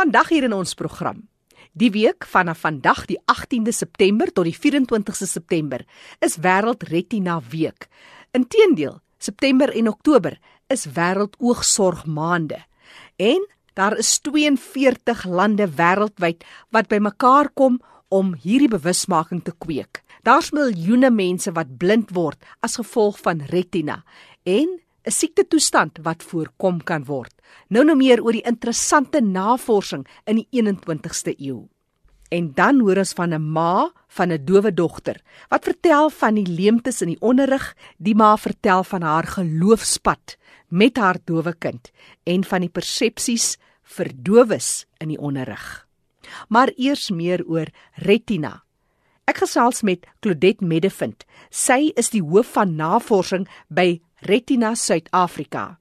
Vandag 0.00 0.30
hier 0.32 0.46
in 0.46 0.54
ons 0.56 0.70
program. 0.72 1.18
Die 1.76 1.90
week 1.92 2.24
vanaf 2.24 2.62
vandag 2.64 3.02
die 3.10 3.18
18de 3.28 3.72
September 3.76 4.30
tot 4.32 4.46
die 4.48 4.54
24ste 4.56 5.28
September 5.28 5.82
is 6.24 6.38
wêreld 6.40 6.86
retina 6.88 7.34
week. 7.52 7.84
Inteendeel, 8.32 9.02
September 9.20 9.68
en 9.76 9.90
Oktober 9.92 10.38
is 10.72 10.86
wêreld 10.96 11.36
oogsorg 11.36 12.06
maande. 12.08 12.62
En 13.20 13.44
daar 13.76 13.98
is 14.00 14.14
42 14.24 15.26
lande 15.28 15.68
wêreldwyd 15.68 16.48
wat 16.72 16.88
bymekaar 16.88 17.52
kom 17.52 17.76
om 18.08 18.32
hierdie 18.40 18.72
bewusmaking 18.72 19.44
te 19.44 19.52
kweek. 19.52 20.00
Daar's 20.24 20.48
miljoene 20.56 21.12
mense 21.12 21.52
wat 21.52 21.76
blind 21.76 22.16
word 22.16 22.40
as 22.64 22.80
gevolg 22.80 23.20
van 23.20 23.44
retina 23.52 24.00
en 24.48 24.78
'n 25.04 25.10
siekte 25.10 25.46
toestand 25.48 25.98
wat 26.02 26.22
voorkom 26.22 26.82
kan 26.84 27.04
word. 27.04 27.32
Nou 27.68 27.84
nou 27.84 27.96
meer 27.96 28.22
oor 28.22 28.32
die 28.32 28.46
interessante 28.46 29.20
navorsing 29.20 30.06
in 30.26 30.36
die 30.36 30.48
21ste 30.50 31.34
eeu. 31.38 31.68
En 32.30 32.52
dan 32.54 32.80
hoor 32.80 32.96
ons 33.02 33.12
van 33.12 33.34
'n 33.34 33.52
ma 33.52 33.90
van 34.08 34.32
'n 34.32 34.44
dowe 34.44 34.74
dogter 34.74 35.20
wat 35.48 35.64
vertel 35.64 36.10
van 36.10 36.34
die 36.34 36.46
leemtes 36.46 37.02
in 37.02 37.08
die 37.08 37.20
onderrig. 37.20 37.74
Die 37.96 38.14
ma 38.14 38.36
vertel 38.36 38.84
van 38.84 39.02
haar 39.02 39.26
geloofspad 39.26 40.36
met 40.68 40.96
haar 40.96 41.18
dowe 41.24 41.54
kind 41.58 41.90
en 42.24 42.44
van 42.44 42.60
die 42.60 42.70
persepsies 42.70 43.56
vir 43.82 44.10
dowes 44.14 44.86
in 44.98 45.08
die 45.08 45.18
onderrig. 45.18 45.86
Maar 46.48 46.70
eers 46.76 47.10
meer 47.10 47.44
oor 47.46 47.66
retina. 47.94 48.62
Ek 49.24 49.44
gesels 49.44 49.82
met 49.82 50.06
Claudette 50.20 50.64
Medevind. 50.64 51.24
Sy 51.50 51.92
is 51.94 52.10
die 52.10 52.22
hoof 52.22 52.52
van 52.56 52.76
navorsing 52.76 53.48
by 53.68 54.00
Retina 54.20 54.74
Suid-Afrika. 54.74 55.78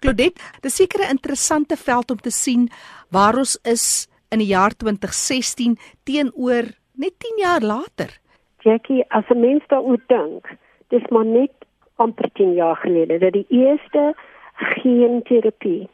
Claudette, 0.00 0.40
dis 0.62 0.76
seker 0.76 1.00
'n 1.00 1.10
interessante 1.16 1.76
veld 1.76 2.10
om 2.10 2.16
te 2.16 2.30
sien 2.30 2.68
waar 3.10 3.36
ons 3.36 3.58
is 3.62 4.08
in 4.30 4.38
die 4.38 4.52
jaar 4.52 4.74
2016 4.76 5.76
teenoor 6.04 6.64
net 6.94 7.14
10 7.18 7.38
jaar 7.38 7.60
later. 7.60 8.10
Jackie, 8.58 9.04
as 9.08 9.24
'n 9.28 9.40
mens 9.40 9.62
daaroor 9.66 10.00
dink, 10.06 10.48
dis 10.88 11.06
maar 11.10 11.24
net 11.24 11.52
amper 11.96 12.30
10 12.32 12.54
jaar 12.54 12.76
gelede 12.76 13.18
dat 13.18 13.32
die 13.32 13.46
eerste 13.48 14.14
genterapie 14.54 15.88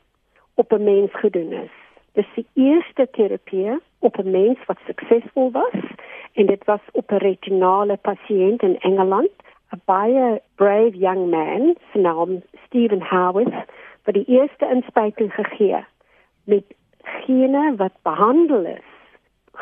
op 0.54 0.72
'n 0.72 0.84
mens 0.84 1.10
gedoen 1.12 1.52
is. 1.52 1.74
Dis 2.12 2.26
die 2.34 2.46
eerste 2.54 3.08
terapie 3.10 3.80
op 3.98 4.18
'n 4.18 4.30
mens 4.30 4.58
wat 4.66 4.78
suksesvol 4.86 5.50
was 5.50 5.80
en 6.32 6.46
dit 6.46 6.64
was 6.64 6.80
op 6.92 7.10
'n 7.10 7.24
retinale 7.28 7.96
pasiënt 7.96 8.62
in 8.62 8.78
Engeland 8.78 9.30
a 9.72 9.76
baie 9.86 10.40
brave 10.56 10.94
young 10.94 11.30
man, 11.30 11.74
naam 11.94 12.42
Stephen 12.66 13.00
Howarth, 13.00 13.66
vir 14.04 14.12
die 14.12 14.26
eerste 14.30 14.66
inspuiting 14.70 15.32
gegee 15.34 15.82
met 16.44 16.64
gene 17.24 17.74
wat 17.76 17.96
behandel 18.02 18.66
is. 18.76 18.92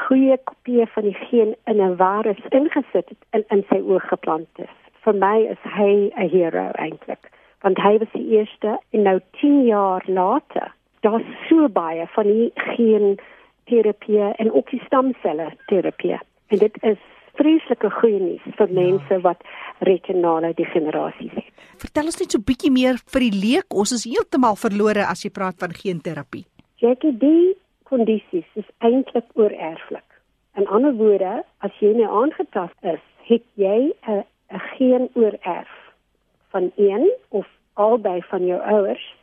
Goeie 0.07 0.37
kopie 0.51 0.87
van 0.95 1.07
die 1.09 1.17
geen 1.29 1.55
in 1.71 1.81
'n 1.81 1.97
virus 1.97 2.43
ingesit 2.51 3.09
het 3.09 3.23
en 3.31 3.45
in 3.49 3.65
sy 3.69 3.81
oog 3.81 4.09
geplant 4.09 4.49
is. 4.59 4.75
Vir 5.05 5.15
my 5.15 5.39
is 5.55 5.63
hy 5.63 6.11
'n 6.17 6.29
hero 6.29 6.71
eintlik, 6.75 7.31
want 7.63 7.79
hy 7.79 7.99
was 7.99 8.13
die 8.13 8.29
eerste 8.37 8.79
en 8.91 9.03
nou 9.03 9.21
10 9.41 9.65
jaar 9.65 10.03
later, 10.07 10.75
daar's 11.01 11.31
so 11.49 11.69
baie 11.69 12.07
van 12.07 12.27
die 12.27 12.51
geen 12.55 13.19
terapie 13.65 14.33
en 14.37 14.53
ook 14.53 14.71
die 14.71 14.83
stamselle 14.87 15.53
terapie. 15.67 16.19
En 16.49 16.59
dit 16.59 16.83
is 16.83 16.99
vreeslike 17.39 17.91
goeie 17.91 18.21
nuus 18.21 18.45
vir 18.59 18.69
ja. 18.69 18.75
mense 18.81 19.21
wat 19.27 19.43
retinale 19.89 20.53
degenerasie 20.55 21.31
het. 21.35 21.51
Vertel 21.83 22.11
ons 22.11 22.19
net 22.21 22.31
so 22.31 22.39
'n 22.39 22.49
bietjie 22.51 22.71
meer 22.71 22.97
vir 23.13 23.21
die 23.21 23.39
leek. 23.45 23.69
Ons 23.75 23.93
is 23.93 24.05
heeltemal 24.05 24.57
verlore 24.57 25.07
as 25.07 25.25
jy 25.25 25.31
praat 25.31 25.59
van 25.59 25.73
geenterapie. 25.73 26.45
Jackie, 26.77 27.17
die 27.19 27.57
kondisies 27.85 28.49
is 28.55 28.69
eintlik 28.79 29.27
oorerflik. 29.35 30.09
In 30.57 30.67
ander 30.67 30.95
woorde, 30.95 31.43
as 31.59 31.73
jy 31.81 31.93
nou 31.97 32.11
aangetast 32.23 32.79
is, 32.83 33.03
het 33.29 33.43
jy 33.55 33.93
'n 34.07 34.25
geen 34.77 35.09
oorerf 35.15 35.73
van 36.51 36.73
een 36.77 37.11
of 37.29 37.47
albei 37.75 38.23
van 38.23 38.47
jou 38.47 38.61
ouers 38.61 39.15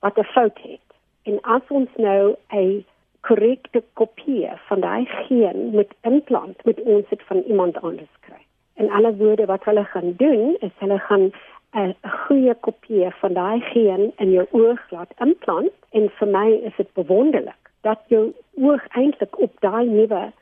wat 0.00 0.18
'n 0.18 0.30
fout 0.34 0.58
het. 0.62 0.86
En 1.22 1.40
as 1.42 1.62
ons 1.68 1.88
nou 1.96 2.36
'n 2.52 2.84
korrekte 3.26 3.82
kopie 3.98 4.48
van 4.68 4.80
daai 4.80 5.04
geen 5.26 5.70
met 5.74 5.94
implant 6.00 6.64
met 6.64 6.80
ons 6.82 7.08
dit 7.08 7.22
van 7.30 7.42
iemand 7.46 7.80
anders 7.80 8.14
kry. 8.20 8.42
En 8.74 8.90
alle 8.90 9.16
woorde 9.16 9.46
wat 9.50 9.64
hulle 9.64 9.84
gaan 9.84 10.14
doen 10.16 10.56
is 10.60 10.74
hulle 10.78 10.98
gaan 10.98 11.30
'n 11.76 11.94
goeie 12.26 12.54
kopie 12.54 13.10
van 13.20 13.32
daai 13.32 13.60
geen 13.60 14.12
in 14.16 14.30
jou 14.30 14.46
oog 14.50 14.90
laat 14.90 15.12
implant 15.18 15.72
en 15.90 16.10
vir 16.18 16.28
my 16.28 16.48
is 16.68 16.76
dit 16.76 16.92
bewonderlik 16.92 17.62
dat 17.80 18.00
jou 18.08 18.32
oog 18.54 18.84
eintlik 18.88 19.38
op 19.38 19.52
daai 19.60 19.86
nuwe 19.86 20.32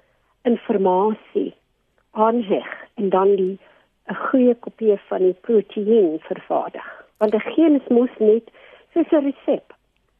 inligting 0.42 1.52
aanheg 2.10 2.70
en 2.94 3.08
dan 3.08 3.36
die 3.36 3.58
'n 4.08 4.14
goeie 4.14 4.54
kopie 4.54 4.98
van 5.08 5.18
die 5.18 5.36
proteïen 5.40 6.18
vervaardig. 6.20 6.88
Want 7.18 7.34
'n 7.34 7.40
geen 7.54 7.74
is 7.80 7.88
mos 7.88 8.14
net 8.18 8.50
soos 8.92 9.10
'n 9.10 9.24
resep. 9.30 9.66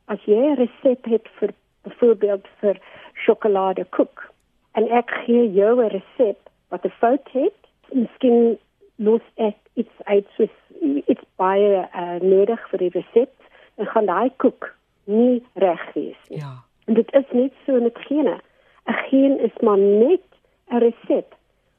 As 0.04 0.20
jy 0.24 0.36
'n 0.36 0.54
resep 0.54 1.04
het 1.04 1.28
vir 1.38 1.50
byvoorbeeld 1.84 2.48
vir 2.60 2.80
sjokoladekoek 3.24 4.24
en 4.78 4.88
ek 4.90 5.10
gee 5.24 5.52
jou 5.52 5.74
'n 5.82 5.92
resep 5.96 6.40
wat 6.68 6.84
'n 6.84 6.96
fout 7.00 7.28
het, 7.32 7.58
miskien 7.92 8.58
los 8.96 9.26
ek 9.36 9.56
iets 9.74 9.96
uit 10.04 10.26
soos 10.36 10.54
iets 10.80 11.24
baie 11.36 11.88
uh, 11.94 12.18
nodig 12.20 12.68
vir 12.70 12.78
die 12.78 12.92
resep 12.94 13.32
en 13.76 13.86
gaan 13.86 14.06
daai 14.06 14.30
koek 14.36 14.70
nie 15.04 15.42
reg 15.54 15.84
wees 15.94 16.20
nie. 16.28 16.38
Ja. 16.38 16.62
En 16.86 16.94
dit 16.94 17.12
is 17.12 17.30
net 17.32 17.52
so 17.66 17.80
met 17.80 17.98
gene. 18.08 18.38
'n 18.86 18.98
Geen 19.08 19.38
is 19.40 19.56
maar 19.60 19.78
net 19.78 20.26
'n 20.70 20.78
resep 20.86 21.34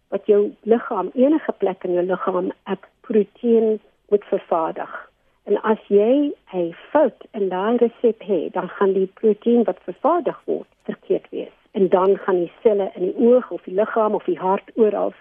wat 0.10 0.26
jou 0.26 0.54
liggaam 0.62 1.10
enige 1.14 1.52
plek 1.52 1.84
in 1.84 1.94
jou 1.94 2.06
liggaam 2.06 2.52
'n 2.52 2.80
proteïen 3.02 3.80
moet 4.10 4.24
vervaardig. 4.24 5.10
En 5.46 5.62
as 5.62 5.82
jy 5.88 6.34
'n 6.54 6.76
fout 6.92 7.26
in 7.32 7.50
daai 7.50 7.78
resep 7.78 8.22
het, 8.26 8.54
dan 8.54 8.68
gaan 8.68 8.94
die 8.94 9.12
proteïen 9.20 9.64
wat 9.64 9.78
vervaardig 9.84 10.42
word 10.46 10.68
verkeerd 10.84 11.28
wees. 11.30 11.56
En 11.72 11.90
dan 11.90 12.18
gaan 12.18 12.40
die 12.40 12.52
selle 12.64 12.92
in 12.96 13.02
die 13.02 13.18
oog 13.18 13.52
of 13.52 13.62
die 13.64 13.74
liggaam 13.74 14.14
of 14.16 14.24
die 14.24 14.40
hart 14.40 14.72
oral 14.76 15.14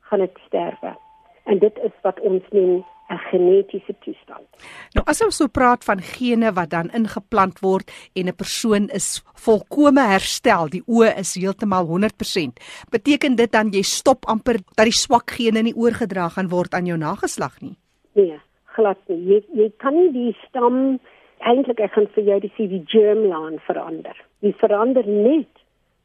gaan 0.00 0.18
dit 0.18 0.38
sterwe. 0.46 0.96
En 1.44 1.58
dit 1.58 1.78
is 1.78 1.96
wat 2.02 2.20
ons 2.20 2.42
noem 2.50 2.84
'n 3.10 3.18
genetiese 3.30 3.94
toestand. 4.00 4.46
Nou 4.92 5.04
as 5.06 5.22
ons 5.22 5.36
so 5.36 5.46
praat 5.46 5.84
van 5.84 6.00
gene 6.00 6.52
wat 6.52 6.70
dan 6.70 6.90
ingeplant 6.90 7.58
word 7.60 7.90
en 8.12 8.28
'n 8.28 8.36
persoon 8.36 8.88
is 8.88 9.22
volkome 9.34 10.00
herstel, 10.00 10.68
die 10.68 10.84
oë 10.86 11.18
is 11.18 11.34
heeltemal 11.34 11.86
100%, 11.86 12.60
beteken 12.90 13.34
dit 13.36 13.52
dan 13.52 13.70
jy 13.70 13.82
stop 13.82 14.24
amper 14.24 14.56
dat 14.74 14.84
die 14.84 15.00
swak 15.04 15.30
gene 15.30 15.58
in 15.58 15.64
die 15.64 15.76
oorgedra 15.76 16.28
gaan 16.28 16.48
word 16.48 16.74
aan 16.74 16.86
jou 16.86 16.98
nageslag 16.98 17.60
nie? 17.60 17.76
Nee 18.12 18.40
glad 18.76 18.98
nie. 19.06 19.20
Jy 19.32 19.40
jy 19.62 19.68
kan 19.82 19.96
nie 19.96 20.12
die 20.12 20.36
stam 20.46 20.98
eintlik 21.40 21.80
ek 21.80 21.92
gaan 21.92 22.08
vir 22.14 22.24
jou 22.24 22.40
die 22.40 22.52
CV 22.56 22.82
germline 22.92 23.60
verander. 23.66 24.16
Jy 24.44 24.52
verander 24.60 25.06
net 25.06 25.62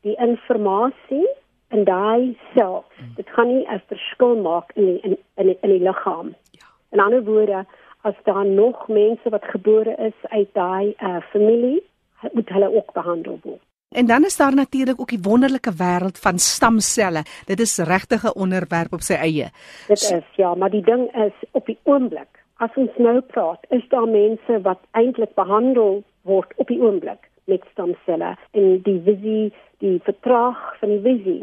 die 0.08 0.16
inligting 0.22 1.26
in 1.74 1.84
daai 1.86 2.36
sel. 2.54 2.84
Dit 3.18 3.30
gaan 3.30 3.48
nie 3.48 3.66
'n 3.68 3.82
verskil 3.88 4.36
maak 4.42 4.72
in 4.76 4.86
die, 4.86 5.00
in 5.04 5.18
in 5.38 5.48
die, 5.48 5.58
in 5.62 5.70
die 5.70 5.84
liggaam. 5.88 6.36
Ja. 6.52 6.68
In 6.92 7.00
ander 7.00 7.24
woorde, 7.24 7.66
as 8.04 8.16
daar 8.24 8.46
nog 8.46 8.88
mense 8.88 9.30
wat 9.30 9.44
gebore 9.44 9.96
is 9.98 10.18
uit 10.30 10.54
daai 10.54 10.94
uh, 11.02 11.22
familie, 11.32 11.84
moet 12.32 12.50
hulle 12.50 12.76
ook 12.76 12.94
behandel 12.94 13.40
word. 13.44 13.62
En 13.90 14.06
dan 14.06 14.24
is 14.24 14.38
daar 14.38 14.54
natuurlik 14.54 15.00
ook 15.00 15.10
die 15.10 15.22
wonderlike 15.22 15.72
wêreld 15.72 16.20
van 16.20 16.38
stamselle. 16.38 17.24
Dit 17.46 17.60
is 17.60 17.78
regtig 17.78 18.24
'n 18.24 18.40
onderwerp 18.40 18.94
op 18.94 19.02
sy 19.02 19.14
eie. 19.14 19.50
Dit 19.88 19.98
is 19.98 20.24
ja, 20.36 20.56
maar 20.56 20.70
die 20.70 20.84
ding 20.84 21.16
is 21.16 21.34
op 21.52 21.66
die 21.66 21.78
oomblik 21.84 22.45
as 22.64 22.76
ons 22.80 22.98
nou 23.02 23.20
praat, 23.34 23.64
is 23.76 23.84
daar 23.92 24.08
mense 24.08 24.60
wat 24.64 24.82
eintlik 24.98 25.34
behandel 25.36 26.04
word 26.28 26.52
op 26.62 26.72
die 26.72 26.80
oomblik 26.82 27.30
met 27.52 27.66
stamselle 27.74 28.36
en 28.58 28.78
die 28.86 29.00
visie, 29.06 29.54
die 29.84 29.98
vertraag 30.06 30.62
van 30.80 30.96
die 30.96 31.02
visie 31.04 31.42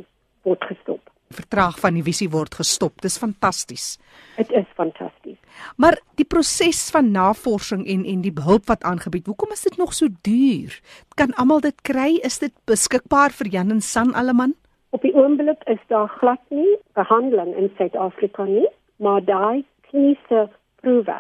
word 0.48 0.64
gestop. 0.70 1.02
Vertraag 1.32 1.78
van 1.80 1.96
die 1.96 2.04
visie 2.04 2.28
word 2.32 2.58
gestop. 2.58 2.98
Dis 3.00 3.16
fantasties. 3.20 3.96
Dit 4.36 4.50
is 4.52 4.66
fantasties. 4.76 5.38
Maar 5.80 5.96
die 6.20 6.26
proses 6.28 6.82
van 6.92 7.08
navorsing 7.14 7.86
en 7.88 8.04
en 8.08 8.24
die 8.24 8.34
hulp 8.44 8.68
wat 8.68 8.84
aangebied, 8.84 9.30
hoekom 9.30 9.54
is 9.54 9.64
dit 9.64 9.78
nog 9.80 9.94
so 9.96 10.12
duur? 10.28 10.76
Kan 11.16 11.32
almal 11.40 11.62
dit 11.64 11.78
kry? 11.88 12.18
Is 12.24 12.40
dit 12.42 12.52
beskikbaar 12.68 13.32
vir 13.38 13.52
Jan 13.54 13.72
en 13.72 13.80
San 13.80 14.12
alleman? 14.12 14.52
Op 14.92 15.00
die 15.00 15.14
oomblik 15.16 15.62
is 15.72 15.80
daar 15.88 16.08
glad 16.20 16.42
nie 16.50 16.76
behandeling 16.92 17.54
in 17.56 17.70
Suid-Afrika 17.78 18.44
nie, 18.44 18.68
maar 19.00 19.24
daai 19.24 19.64
kliniese 19.88 20.50
proewe 20.84 21.18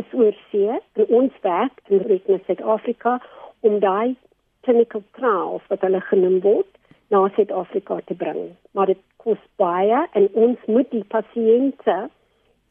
is 0.00 0.14
oorsee 0.16 0.78
en 0.98 1.10
ons 1.20 1.36
werk 1.46 1.82
in 1.86 2.02
Retina 2.08 2.40
Suid-Afrika 2.46 3.18
om 3.66 3.78
daai 3.84 4.16
clinical 4.66 5.04
trials 5.18 5.66
wat 5.70 5.84
hulle 5.86 6.00
genoem 6.10 6.40
word 6.46 6.70
na 7.14 7.26
Suid-Afrika 7.36 8.00
te 8.08 8.16
bring. 8.24 8.42
Maar 8.72 8.94
dit 8.94 9.02
kos 9.22 9.40
baie 9.60 10.02
en 10.18 10.28
ons 10.46 10.66
moet 10.66 10.90
die 10.90 11.04
pasiënte 11.14 11.96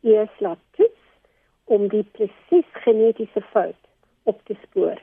eers 0.03 0.43
laat 0.43 0.61
toets 0.77 1.71
om 1.71 1.87
die 1.93 2.03
presies 2.17 2.77
genetiese 2.83 3.41
fout 3.53 3.79
op 4.27 4.39
te 4.49 4.57
spoor 4.67 4.99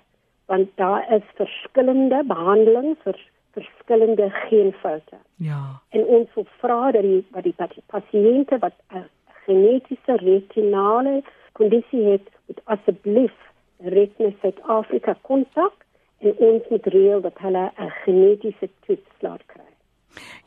want 0.51 0.69
daar 0.75 1.13
is 1.15 1.23
verskillende 1.39 2.25
behandelings 2.27 2.99
vir 3.03 3.19
verskillende 3.55 4.31
geenfoute. 4.31 5.19
Ja. 5.37 5.81
En 5.89 6.05
ons 6.05 6.35
wil 6.35 6.47
vra 6.59 6.91
dat 6.91 7.07
die 7.07 7.21
wat 7.31 7.47
die 7.47 7.85
pasiënte 7.87 8.59
wat 8.59 8.75
'n 8.91 9.05
genetiese 9.51 10.17
retinale 10.23 11.21
kondisie 11.59 12.05
het, 12.13 12.27
moet 12.47 12.61
asseblief 12.77 13.35
Retina 13.97 14.31
Suid-Afrika 14.41 15.17
kontak 15.27 15.87
en 16.21 16.37
ons 16.53 16.71
moet 16.71 16.87
reël 16.95 17.21
dat 17.25 17.37
hulle 17.45 17.71
'n 17.79 17.93
genetiese 18.05 18.69
toets 18.87 19.27
laat 19.27 19.43
kry. 19.47 19.71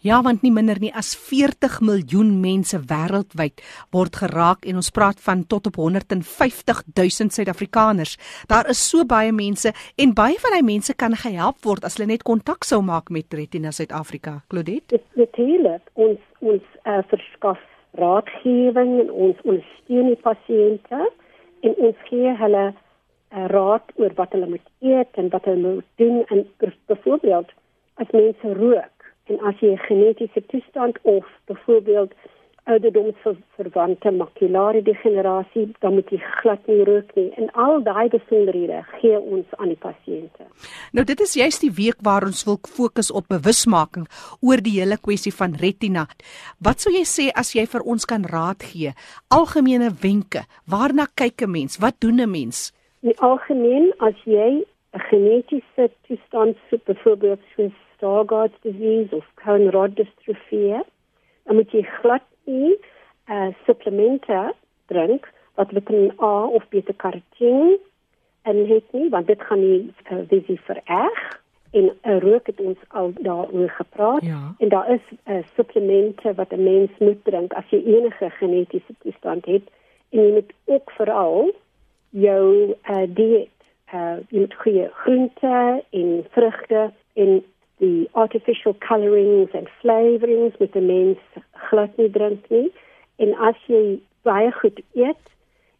Ja, 0.03 0.21
want 0.21 0.41
nie 0.43 0.51
minder 0.51 0.79
nie 0.79 0.91
as 0.93 1.13
40 1.15 1.79
miljoen 1.81 2.39
mense 2.41 2.77
wêreldwyd 2.91 3.61
word 3.95 4.15
geraak 4.15 4.65
en 4.65 4.75
ons 4.75 4.91
praat 4.91 5.19
van 5.23 5.45
tot 5.47 5.67
op 5.67 5.75
150 5.75 6.83
000 6.93 7.29
Suid-Afrikaners. 7.31 8.17
Daar 8.47 8.69
is 8.69 8.89
so 8.89 9.05
baie 9.05 9.31
mense 9.31 9.71
en 9.95 10.13
baie 10.13 10.35
van 10.39 10.51
daai 10.51 10.67
mense 10.73 10.93
kan 10.93 11.15
gehelp 11.15 11.63
word 11.63 11.83
as 11.83 11.95
hulle 11.95 12.11
net 12.11 12.23
kontak 12.23 12.63
sou 12.63 12.81
maak 12.81 13.09
met 13.09 13.33
Retina 13.33 13.71
Suid-Afrika. 13.71 14.41
Claudette, 14.47 14.99
natuurlik 15.15 15.81
ons 15.93 16.19
ons 16.39 16.63
uh, 16.83 16.99
verskaf 17.07 17.59
raadgewing 17.99 18.99
en 18.99 19.11
ons 19.11 19.41
ondersteun 19.43 20.09
die 20.11 20.21
pasiënte 20.27 21.01
en 21.67 21.75
ons 21.87 21.99
gee 22.09 22.33
hulle 22.39 22.63
uh, 22.71 23.45
raad 23.53 23.93
oor 24.01 24.15
wat 24.19 24.33
hulle 24.35 24.49
moet 24.55 24.69
eet 24.93 25.21
en 25.21 25.29
wat 25.35 25.45
hulle 25.49 25.75
moet 25.75 25.89
doen 26.01 26.23
en 26.33 26.45
byvoorbeeld 26.87 27.53
as 28.01 28.15
mense 28.17 28.53
rook 28.59 29.09
en 29.31 29.39
as 29.49 29.59
jy 29.59 29.73
'n 29.73 29.85
genetiese 29.87 30.45
toestand 30.51 30.99
of 31.01 31.25
byvoorbeeld 31.45 32.13
ouderdomsverwante 32.63 34.11
makulare 34.11 34.81
degenerasie, 34.81 35.65
dan 35.83 35.97
moet 35.97 36.09
jy 36.13 36.19
glad 36.39 36.67
nie 36.71 36.83
rook 36.87 37.11
nie. 37.17 37.27
En 37.39 37.49
al 37.59 37.81
daai 37.83 38.07
besonderhede 38.13 38.83
gee 38.99 39.19
ons 39.19 39.57
aan 39.59 39.73
die 39.73 39.79
pasiënte. 39.79 40.47
Nou 40.95 41.05
dit 41.07 41.23
is 41.25 41.35
juist 41.39 41.65
die 41.65 41.73
week 41.75 41.99
waar 42.07 42.23
ons 42.27 42.45
wil 42.47 42.59
fokus 42.77 43.11
op 43.11 43.27
bewusmaking 43.33 44.07
oor 44.41 44.63
die 44.63 44.77
hele 44.79 44.97
kwessie 44.97 45.33
van 45.35 45.57
retina. 45.59 46.07
Wat 46.63 46.83
sou 46.83 46.93
jy 46.95 47.03
sê 47.09 47.29
as 47.35 47.53
jy 47.55 47.65
vir 47.67 47.83
ons 47.83 48.07
kan 48.09 48.23
raad 48.31 48.63
gee? 48.63 48.95
Algemene 49.33 49.91
wenke. 50.01 50.45
Waarna 50.65 51.07
kyk 51.15 51.43
'n 51.43 51.51
mens? 51.51 51.77
Wat 51.77 51.99
doen 51.99 52.21
'n 52.21 52.31
mens? 52.31 52.71
In 53.01 53.13
algemeen 53.19 53.93
as 53.99 54.15
jy 54.23 54.63
'n 54.93 54.99
genetiese 55.09 55.91
toestand 56.07 56.55
het, 56.69 56.83
byvoorbeeld 56.83 57.41
soos 57.55 57.75
Stargardt's 57.95 58.61
disease 58.61 59.15
of 59.15 59.25
Cohen-Rod 59.35 59.95
dystrophie, 59.95 60.83
dan 61.45 61.55
moet 61.55 61.71
jy 61.71 61.83
glad 62.01 62.21
nie 62.45 62.77
uh, 63.29 63.47
supplemente 63.65 64.53
drink 64.85 65.29
wat 65.55 65.69
vitamin 65.69 66.11
A 66.21 66.45
of 66.45 66.67
beta-carotene 66.69 67.79
en 68.41 68.67
het 68.67 68.83
nie, 68.91 69.09
want 69.09 69.27
dit 69.27 69.41
gaan 69.41 69.59
nie 69.59 69.93
uh, 70.11 70.17
visie 70.27 70.59
vererg. 70.59 71.41
En 71.71 71.89
uh, 71.89 72.17
rook 72.19 72.45
het 72.45 72.59
ons 72.59 72.77
al 72.87 73.13
daaroor 73.19 73.69
gepraat. 73.69 74.21
Ja. 74.21 74.55
en 74.57 74.69
daar 74.69 74.93
is 74.93 75.05
uh, 75.25 75.37
supplemente 75.55 76.33
wat 76.33 76.51
'n 76.51 76.63
mens 76.63 76.91
moet 76.99 77.23
drink 77.23 77.53
as 77.53 77.69
jy 77.69 77.81
enige 77.85 78.29
genetiese 78.29 78.93
toestand 78.99 79.45
het. 79.45 79.63
En 80.09 80.19
jy 80.19 80.31
moet 80.31 80.53
ook 80.65 80.91
veral 80.91 81.53
jou 82.09 82.75
uh, 82.89 83.03
dieet 83.07 83.49
uh, 83.93 84.17
jy 84.29 84.39
moet 84.39 84.55
goeie 84.63 84.89
groente 85.03 85.83
en 85.89 86.25
vrugte 86.29 86.91
en 87.13 87.43
die 87.77 88.07
artificial 88.11 88.75
colorings 88.87 89.53
and 89.53 89.69
flavorings 89.81 90.57
met 90.59 90.75
'n 90.75 90.85
mens 90.85 91.19
glad 91.69 91.97
nie 91.97 92.09
drink 92.09 92.49
nie 92.49 92.71
en 93.17 93.35
as 93.35 93.55
jy 93.67 93.99
baie 94.21 94.51
goed 94.51 94.79
eet 94.93 95.23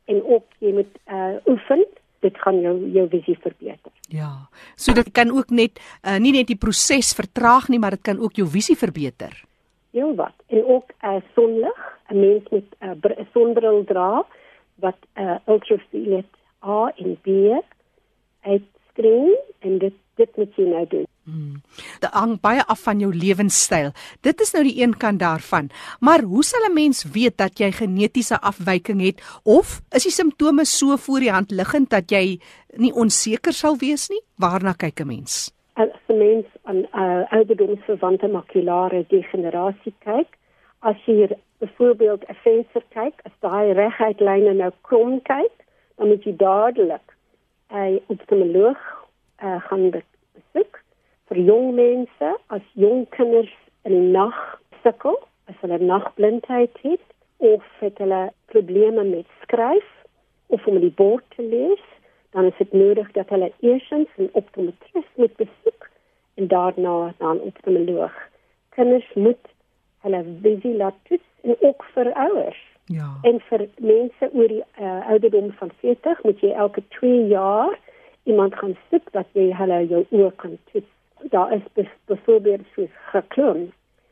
en 0.06 0.24
ook 0.24 0.46
jy 0.60 0.74
moet 0.74 0.94
uh, 1.08 1.36
oefen 1.48 1.86
dit 2.24 2.38
gaan 2.38 2.60
jou 2.64 2.76
jou 2.92 3.08
visie 3.12 3.38
verbeter. 3.42 3.92
Ja. 4.08 4.32
So 4.76 4.94
dit 4.94 5.12
kan 5.12 5.32
ook 5.32 5.50
net 5.50 5.80
uh, 5.80 6.18
nie 6.18 6.32
net 6.32 6.48
die 6.48 6.60
proses 6.60 7.14
vertraag 7.18 7.70
nie, 7.70 7.80
maar 7.80 7.98
dit 7.98 8.02
kan 8.02 8.20
ook 8.20 8.40
jou 8.40 8.48
visie 8.48 8.78
verbeter. 8.80 9.44
Heel 9.92 10.16
wat. 10.16 10.36
En 10.48 10.66
ook 10.66 10.92
'n 11.02 11.08
uh, 11.08 11.22
sonlig, 11.36 11.80
'n 12.10 12.20
mens 12.20 12.44
met 12.50 12.68
'n 12.80 13.02
uh, 13.08 13.26
sonbril 13.34 13.84
dra 13.84 14.26
wat 14.76 14.98
uh, 15.16 15.36
ultraviolet 15.48 16.32
A 16.66 16.92
en 16.96 17.18
B 17.22 17.28
uitskree 18.42 19.38
en 19.60 19.78
dit 19.78 19.94
dit 20.16 20.38
moet 20.38 20.56
jy 20.56 20.68
nou 20.70 20.86
doen. 20.88 21.08
Hmm. 21.24 21.62
Dit 22.04 22.12
hang 22.12 22.36
baie 22.44 22.64
af 22.68 22.82
van 22.84 23.00
jou 23.00 23.14
lewenstyl. 23.16 23.94
Dit 24.28 24.42
is 24.44 24.52
nou 24.52 24.64
die 24.68 24.76
een 24.82 24.98
kant 25.00 25.22
daarvan. 25.22 25.70
Maar 26.04 26.22
hoe 26.28 26.44
sal 26.44 26.68
'n 26.68 26.74
mens 26.74 27.04
weet 27.04 27.38
dat 27.38 27.60
jy 27.60 27.72
genetiese 27.72 28.40
afwyking 28.42 29.02
het 29.02 29.22
of 29.44 29.82
is 29.92 30.04
die 30.04 30.12
simptome 30.12 30.66
so 30.66 30.98
voor 30.98 31.20
die 31.20 31.32
hand 31.32 31.52
liggend 31.52 31.90
dat 31.90 32.12
jy 32.12 32.40
nie 32.76 32.94
onseker 32.94 33.54
sal 33.54 33.78
wees 33.78 34.10
nie? 34.10 34.22
Waarna 34.36 34.74
kyk 34.74 35.00
'n 35.00 35.08
mens? 35.08 35.52
As 35.74 35.88
'n 36.08 36.18
mens 36.18 36.46
aan 36.64 36.86
uh, 36.92 37.32
ouderdomsverwante 37.32 38.28
makulare 38.28 39.06
degenerasie 39.08 39.94
kyk, 40.00 40.38
as 40.80 40.98
jy 41.06 41.30
byvoorbeeld 41.60 42.24
'n 42.28 42.36
venster 42.44 42.84
kyk, 42.90 43.16
as 43.24 43.32
daai 43.40 43.74
reguit 43.74 44.20
lyne 44.20 44.54
nou 44.54 44.72
krom 44.82 45.22
kyk, 45.22 45.56
dan 45.96 46.08
moet 46.08 46.24
jy 46.24 46.36
dadelik 46.36 47.08
'n 47.72 47.76
uh, 47.76 48.00
optomeloog 48.08 48.80
uh, 49.44 49.62
gaan 49.62 49.90
besoek 49.90 50.83
vir 51.30 51.40
jong 51.50 51.74
mense 51.76 52.30
as 52.48 52.66
jong 52.74 53.06
kinders 53.16 53.54
in 53.88 53.96
die 53.96 54.12
nag 54.16 54.36
sukkel, 54.84 55.18
as 55.48 55.56
hulle 55.62 55.80
nagblindheid 55.80 56.76
het 56.84 57.06
of 57.44 57.64
het 57.80 57.98
hulle 58.04 58.32
probleme 58.52 59.04
met 59.04 59.28
skryf 59.44 59.90
of 60.56 60.68
om 60.68 60.80
die 60.80 60.94
bord 60.96 61.24
te 61.36 61.44
lees, 61.44 61.84
dan 62.36 62.46
is 62.46 62.58
dit 62.58 62.74
nodig 62.74 63.12
dat 63.18 63.30
hulle 63.30 63.52
eersins 63.60 64.10
'n 64.18 64.30
optometris 64.34 65.10
moet 65.16 65.36
besoek 65.38 65.90
en 66.36 66.48
daarna 66.48 67.14
dan 67.18 67.38
'n 67.38 67.48
optomeloog. 67.52 68.16
Kinders 68.70 69.10
moet 69.14 69.44
hulle 70.02 70.24
visie 70.42 70.76
laat 70.76 70.96
toets 71.04 71.30
en 71.42 71.56
ook 71.60 71.84
vir 71.94 72.14
ouers. 72.14 72.62
Ja. 72.86 73.18
En 73.22 73.40
vir 73.40 73.68
mense 73.78 74.30
oor 74.34 74.48
die 74.48 74.64
uh, 74.80 75.10
ouderdom 75.10 75.52
van 75.52 75.72
40 75.80 76.24
moet 76.24 76.40
jy 76.40 76.52
elke 76.52 76.84
2 76.88 77.28
jaar 77.28 77.80
iemand 78.24 78.56
gaan 78.56 78.78
soek 78.90 79.12
dat 79.12 79.28
jy 79.34 79.54
hulle 79.56 79.88
jou 79.88 80.06
oë 80.10 80.32
kan 80.36 80.58
toets 80.72 80.92
daar 81.30 81.54
is 81.54 81.86
byvoorbeeld 82.06 82.66
soos 82.76 82.94
gekloon 83.12 83.72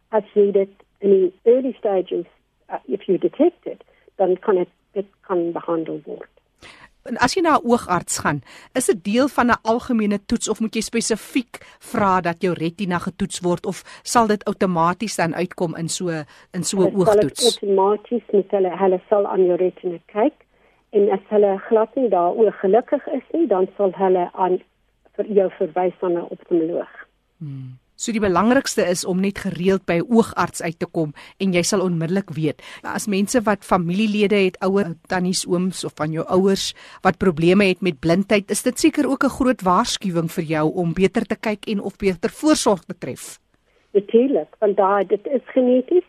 as 0.09 0.23
jy 0.33 0.51
dit 0.51 0.73
in 0.99 1.09
die 1.09 1.33
early 1.43 1.73
stages 1.77 2.27
uh, 2.69 2.79
if 2.85 3.03
you 3.07 3.17
detect 3.17 3.65
it 3.65 3.83
dan 4.15 4.39
kan 4.39 4.55
dit 4.55 4.69
dit 4.91 5.07
kan 5.27 5.51
behandel 5.51 6.01
word 6.05 6.29
En 7.09 7.17
as 7.17 7.33
jy 7.33 7.41
na 7.41 7.57
'n 7.57 7.65
oogarts 7.65 8.19
gaan, 8.21 8.41
is 8.77 8.85
dit 8.85 9.03
deel 9.03 9.27
van 9.27 9.47
'n 9.49 9.61
algemene 9.61 10.19
toets 10.25 10.49
of 10.49 10.59
moet 10.59 10.75
jy 10.75 10.81
spesifiek 10.81 11.57
vra 11.79 12.21
dat 12.21 12.41
jou 12.41 12.53
retina 12.53 12.97
getoets 12.97 13.39
word 13.39 13.65
of 13.65 13.81
sal 14.03 14.27
dit 14.27 14.45
outomaties 14.45 15.15
dan 15.15 15.35
uitkom 15.35 15.75
in 15.75 15.89
so 15.89 16.09
in 16.53 16.63
so 16.63 16.77
'n 16.77 16.95
oogtoets? 16.95 17.45
Outomaties 17.45 18.23
met 18.31 18.51
hulle 18.51 18.77
hulle 18.77 19.01
sal 19.09 19.25
aan 19.27 19.45
jou 19.45 19.57
retina 19.57 19.97
kyk 20.05 20.45
en 20.89 21.11
as 21.11 21.25
hulle 21.29 21.57
glad 21.57 21.95
nie 21.95 22.09
daaroor 22.09 22.53
gelukkig 22.53 23.07
is 23.07 23.27
nie, 23.31 23.47
dan 23.47 23.67
sal 23.77 23.91
hulle 23.93 24.29
aan 24.33 24.61
vir 25.15 25.25
jou 25.25 25.49
verwys 25.57 25.93
na 26.01 26.07
'n 26.07 26.29
optomeloog. 26.29 27.00
Hmm. 27.41 27.79
So 28.01 28.09
die 28.15 28.21
belangrikste 28.23 28.81
is 28.89 29.03
om 29.05 29.19
net 29.21 29.43
gereeld 29.43 29.83
by 29.85 29.99
'n 30.01 30.09
oogarts 30.09 30.61
uit 30.61 30.79
te 30.79 30.87
kom 30.89 31.13
en 31.37 31.53
jy 31.53 31.61
sal 31.61 31.81
onmiddellik 31.85 32.29
weet. 32.33 32.61
As 32.81 33.05
mense 33.07 33.41
wat 33.45 33.65
familielede 33.65 34.35
het, 34.35 34.57
ouer 34.65 34.95
tannies, 35.07 35.45
ooms 35.45 35.83
of 35.85 35.93
van 35.95 36.11
jou 36.11 36.25
ouers 36.25 36.73
wat 37.03 37.17
probleme 37.17 37.65
het 37.65 37.81
met 37.81 37.99
blindheid, 37.99 38.49
is 38.49 38.63
dit 38.63 38.79
seker 38.79 39.05
ook 39.05 39.23
'n 39.23 39.37
groot 39.37 39.61
waarskuwing 39.61 40.31
vir 40.31 40.43
jou 40.43 40.73
om 40.73 40.93
beter 40.93 41.25
te 41.25 41.35
kyk 41.35 41.65
en 41.67 41.79
of 41.79 41.97
beter 41.97 42.29
voorsorg 42.29 42.83
te 42.85 42.97
tref. 42.97 43.39
Natuurlik, 43.93 44.49
want 44.59 44.77
daai 44.77 45.05
dit 45.05 45.27
is 45.27 45.45
geneties 45.45 46.07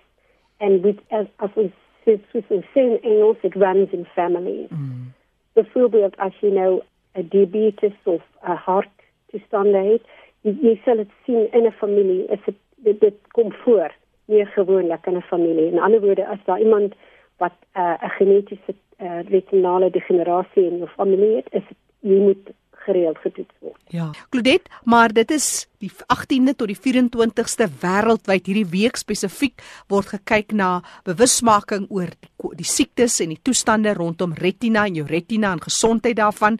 en 0.58 0.80
dit 0.80 0.98
as 1.10 1.26
as 1.36 1.50
ons 1.54 1.72
sê 2.04 2.18
soos 2.32 2.44
in 2.48 2.98
Engels 3.02 3.36
it 3.42 3.54
runs 3.54 3.90
in 3.92 4.06
families. 4.14 4.70
Mm. 4.70 5.12
Byvoorbeeld 5.52 6.16
as 6.16 6.32
jy 6.40 6.50
nou 6.50 6.80
'n 7.14 7.28
diabetes 7.28 7.96
of 8.04 8.22
'n 8.42 8.56
harttoestand 8.56 9.74
het, 9.74 10.02
jy, 10.42 10.54
jy 10.62 10.74
sal 10.84 11.02
dit 11.02 11.10
sien 11.26 11.48
in 11.52 11.66
'n 11.66 11.72
familie 11.80 12.26
is 12.28 12.40
dit 12.46 12.58
dit, 12.76 13.00
dit 13.00 13.18
kom 13.32 13.52
voor 13.64 13.94
meer 14.24 14.46
gewoonlik 14.46 15.06
in 15.06 15.16
'n 15.16 15.28
familie 15.30 15.70
in 15.72 15.78
ander 15.78 16.00
woorde 16.00 16.26
as 16.26 16.38
daar 16.44 16.60
iemand 16.60 16.94
wat 17.38 17.56
uh, 17.76 17.94
'n 18.02 18.10
genetiese 18.18 18.74
uh, 18.98 19.20
retinale 19.28 19.90
degenerasie 19.90 20.66
in 20.70 20.78
jou 20.78 20.88
familie 20.88 21.36
het 21.36 21.48
is 21.50 21.66
jy 22.00 22.18
moet 22.18 22.50
gereeld 22.82 23.18
getoets 23.18 23.54
word. 23.58 23.80
Ja. 23.94 24.10
Claudette, 24.28 24.70
maar 24.84 25.12
dit 25.12 25.30
is 25.30 25.68
die 25.78 25.90
18de 25.90 26.54
tot 26.56 26.70
die 26.70 26.78
24ste 26.78 27.68
wêreldwyd 27.82 28.46
hierdie 28.46 28.66
week 28.72 28.98
spesifiek 29.00 29.62
word 29.92 30.06
gekyk 30.06 30.52
na 30.52 30.82
bewusmaking 31.04 31.86
oor 31.90 32.10
die, 32.10 32.32
die 32.58 32.66
siektes 32.66 33.20
en 33.20 33.28
die 33.34 33.42
toestande 33.42 33.94
rondom 33.94 34.34
retina 34.38 34.86
en 34.86 34.94
jou 34.94 35.06
retina 35.06 35.52
en 35.52 35.62
gesondheid 35.62 36.16
daarvan. 36.16 36.58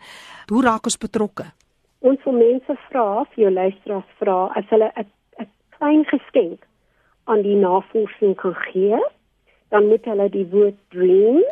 Hoe 0.53 0.63
raak 0.63 0.87
ons 0.87 0.99
betrokke? 0.99 1.51
Ons 2.03 2.19
wil 2.27 2.39
mense 2.39 2.75
vra, 2.89 3.25
vir 3.33 3.45
jou 3.45 3.53
luisteraars 3.55 4.11
vra 4.21 4.39
as 4.59 4.67
hulle 4.75 4.91
'n 4.97 5.09
'n 5.41 5.49
klein 5.77 6.05
geskenk 6.13 6.61
aan 7.25 7.43
die 7.43 7.57
navorsing 7.57 8.35
kan 8.37 8.55
gee, 8.55 8.99
dan 9.71 9.89
moet 9.89 10.05
hulle 10.05 10.29
die 10.29 10.49
woord 10.55 10.75
dream 10.89 11.45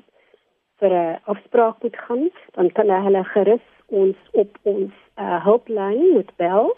vir 0.82 0.92
'n 0.92 1.18
afspraak 1.32 1.82
moet 1.82 1.96
gaan, 1.96 2.30
dan 2.52 2.72
kan 2.72 2.90
hulle 3.06 3.24
gerus 3.24 3.66
ons 3.86 4.16
op 4.32 4.58
ons 4.62 4.92
uh, 5.16 5.44
hulplyn 5.44 6.12
moet 6.12 6.36
bel 6.36 6.76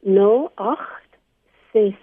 0860 0.00 1.98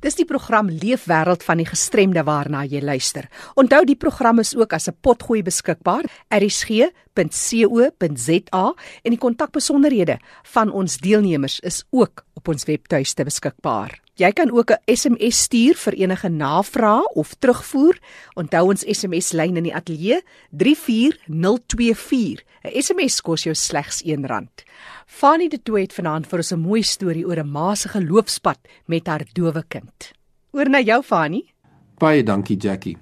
Dis 0.00 0.14
die 0.18 0.24
program 0.24 0.68
Leefwêreld 0.68 1.42
van 1.42 1.56
die 1.56 1.66
gestremde 1.66 2.22
waarna 2.26 2.64
jy 2.64 2.80
luister. 2.82 3.28
Onthou 3.54 3.84
die 3.86 3.96
program 3.96 4.38
is 4.38 4.56
ook 4.56 4.72
as 4.72 4.88
'n 4.88 4.96
potgooi 5.00 5.42
beskikbaar 5.42 6.04
rsg.co.za 6.28 7.14
en 9.02 9.10
die 9.10 9.18
kontakbesonderhede 9.18 10.18
van 10.42 10.70
ons 10.70 10.98
deelnemers 10.98 11.60
is 11.60 11.84
ook 11.90 12.24
op 12.34 12.48
ons 12.48 12.64
webtuiste 12.64 13.24
beskikbaar. 13.24 14.01
Jy 14.20 14.28
kan 14.36 14.50
ook 14.50 14.70
'n 14.70 14.78
SMS 14.84 15.42
stuur 15.42 15.74
vir 15.74 15.92
enige 15.92 16.28
navrae 16.28 17.08
of 17.14 17.34
terugvoer. 17.34 17.98
Onthou 18.34 18.68
ons 18.68 18.84
SMS 18.84 19.32
lyn 19.32 19.56
in 19.56 19.62
die 19.62 19.74
ateljee 19.74 20.22
34024. 20.50 22.44
'n 22.64 22.82
SMS 22.82 23.20
kos 23.20 23.42
jou 23.42 23.54
slegs 23.54 24.02
R1. 24.04 24.48
Fanny 25.06 25.48
de 25.48 25.62
Tooy 25.62 25.80
het 25.80 25.94
vanaand 25.94 26.26
vir 26.26 26.38
ons 26.38 26.52
'n 26.52 26.60
mooi 26.60 26.82
storie 26.82 27.26
oor 27.26 27.38
'n 27.38 27.50
ma 27.50 27.74
se 27.74 27.88
geloofspad 27.88 28.58
met 28.86 29.06
haar 29.06 29.24
dowe 29.32 29.64
kind. 29.68 30.12
Oor 30.50 30.68
na 30.68 30.80
jou 30.80 31.02
Fanny. 31.02 31.44
Baie 31.98 32.22
dankie 32.22 32.56
Jackie. 32.56 32.96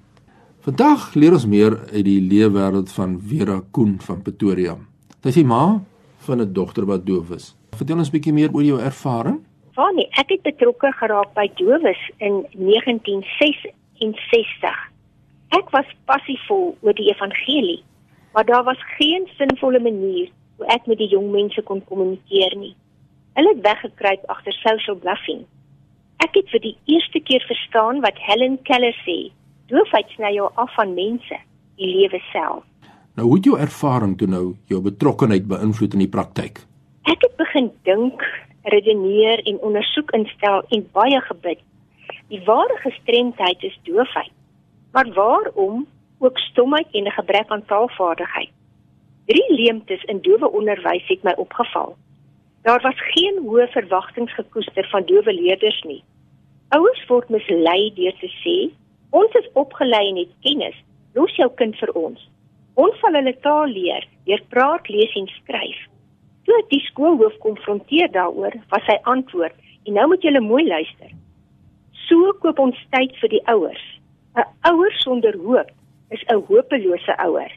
Vandag 0.61 1.15
leer 1.15 1.33
ons 1.33 1.47
meer 1.47 1.79
uit 1.93 2.05
die 2.05 2.21
leefwêreld 2.21 2.93
van 2.93 3.21
Vera 3.27 3.63
Koen 3.71 4.01
van 4.01 4.23
Pretoria. 4.23 4.79
Sy 5.23 5.29
is 5.29 5.35
die 5.35 5.45
ma 5.45 5.83
van 6.19 6.41
'n 6.41 6.53
dogter 6.53 6.87
wat 6.87 7.07
doof 7.07 7.31
is. 7.31 7.57
Vertel 7.73 7.99
ons 7.99 8.09
'n 8.09 8.13
bietjie 8.13 8.33
meer 8.33 8.53
oor 8.53 8.63
jou 8.63 8.81
ervaring. 8.81 9.41
Fanny, 9.77 10.09
ek 10.19 10.33
het 10.35 10.43
betrokke 10.43 10.91
geraak 10.99 11.31
by 11.37 11.45
dowes 11.61 12.01
in 12.19 12.41
1966. 12.59 14.81
Ek 15.55 15.71
was 15.75 15.87
passievol 16.11 16.75
oor 16.83 16.97
die 16.99 17.11
evangelie, 17.13 17.83
maar 18.35 18.47
daar 18.49 18.65
was 18.67 18.83
geen 18.97 19.29
sinvolle 19.39 19.81
manier 19.83 20.29
hoe 20.59 20.67
ek 20.75 20.87
met 20.91 20.99
die 20.99 21.13
jong 21.15 21.31
mense 21.31 21.63
kon 21.63 21.85
kommunikeer 21.87 22.55
nie. 22.59 22.75
Hulle 23.39 23.55
het 23.55 23.63
weggekruip 23.63 24.23
agter 24.35 24.55
social 24.59 24.99
bluffing. 24.99 25.47
Ek 26.21 26.35
het 26.35 26.51
vir 26.51 26.63
die 26.67 26.77
eerste 26.91 27.23
keer 27.23 27.43
verstaan 27.47 28.03
wat 28.03 28.19
Helen 28.27 28.59
Keller 28.67 28.97
sê: 29.07 29.31
"Doofheid 29.71 30.11
sny 30.17 30.35
jou 30.35 30.51
af 30.55 30.75
van 30.75 30.95
mense, 30.95 31.39
die 31.79 31.95
lewe 31.95 32.21
self." 32.33 32.65
Nou 33.15 33.27
hoe 33.27 33.37
het 33.37 33.45
jou 33.45 33.59
ervaring 33.59 34.19
toe 34.19 34.29
nou 34.29 34.57
jou 34.67 34.81
betrokkeheid 34.83 35.47
beïnvloed 35.47 35.93
in 35.95 36.05
die 36.05 36.11
praktyk? 36.11 36.59
Ek 37.07 37.23
het 37.23 37.37
begin 37.37 37.71
dink, 37.83 38.23
redeneer 38.63 39.43
en 39.47 39.61
ondersoek 39.61 40.11
instel 40.11 40.63
en 40.69 40.89
baie 40.93 41.21
gebid. 41.21 41.59
Die 42.29 42.43
ware 42.45 42.77
gestremdheid 42.77 43.63
is 43.63 43.79
doofheid. 43.83 44.33
Maar 44.93 45.13
waarom 45.15 45.87
ook 46.19 46.39
stomheid 46.39 46.87
en 46.93 47.05
'n 47.07 47.11
gebrek 47.11 47.49
aan 47.49 47.65
taalvaardigheid? 47.65 48.51
Drie 49.27 49.55
leemtes 49.55 50.03
in 50.03 50.21
dowe 50.21 50.51
onderwys 50.51 51.07
het 51.07 51.23
my 51.23 51.33
opgeval. 51.37 51.97
Daar 52.63 52.81
was 52.83 53.01
geen 53.13 53.39
hoë 53.47 53.67
verwagtinge 53.71 54.29
gekoester 54.29 54.89
van 54.89 55.05
dowe 55.05 55.33
leerders 55.33 55.83
nie. 55.83 56.03
Ouers 56.69 57.07
word 57.07 57.29
mislei 57.29 57.93
deur 57.95 58.15
te 58.21 58.31
sê: 58.43 58.57
"Ons 59.11 59.33
is 59.35 59.53
opgelei 59.53 60.09
en 60.09 60.17
het 60.17 60.35
kennis, 60.41 60.77
los 61.15 61.37
jou 61.37 61.51
kind 61.55 61.77
vir 61.77 61.93
ons. 61.93 62.29
Ons 62.75 62.99
sal 62.99 63.13
hulle 63.13 63.37
taal 63.41 63.67
leer 63.67 64.07
deur 64.25 64.43
praat, 64.49 64.89
lees 64.89 65.15
en 65.15 65.27
skryf." 65.27 65.90
Toe 66.51 66.65
die 66.67 66.81
skoolhoof 66.83 67.37
konfronteer 67.45 68.09
daaroor, 68.11 68.57
was 68.73 68.83
sy 68.89 68.97
antwoord: 69.13 69.55
"En 69.87 69.93
nou 69.95 70.07
moet 70.11 70.23
julle 70.27 70.41
mooi 70.41 70.65
luister. 70.67 71.11
So 72.09 72.33
koop 72.43 72.59
ons 72.59 72.81
tyd 72.91 73.15
vir 73.21 73.31
die 73.31 73.43
ouers. 73.53 73.85
'n 74.35 74.47
Ouer 74.71 74.93
sonder 75.03 75.37
hoop 75.45 75.71
is 76.11 76.25
'n 76.27 76.43
hopelose 76.49 77.15
ouer." 77.27 77.53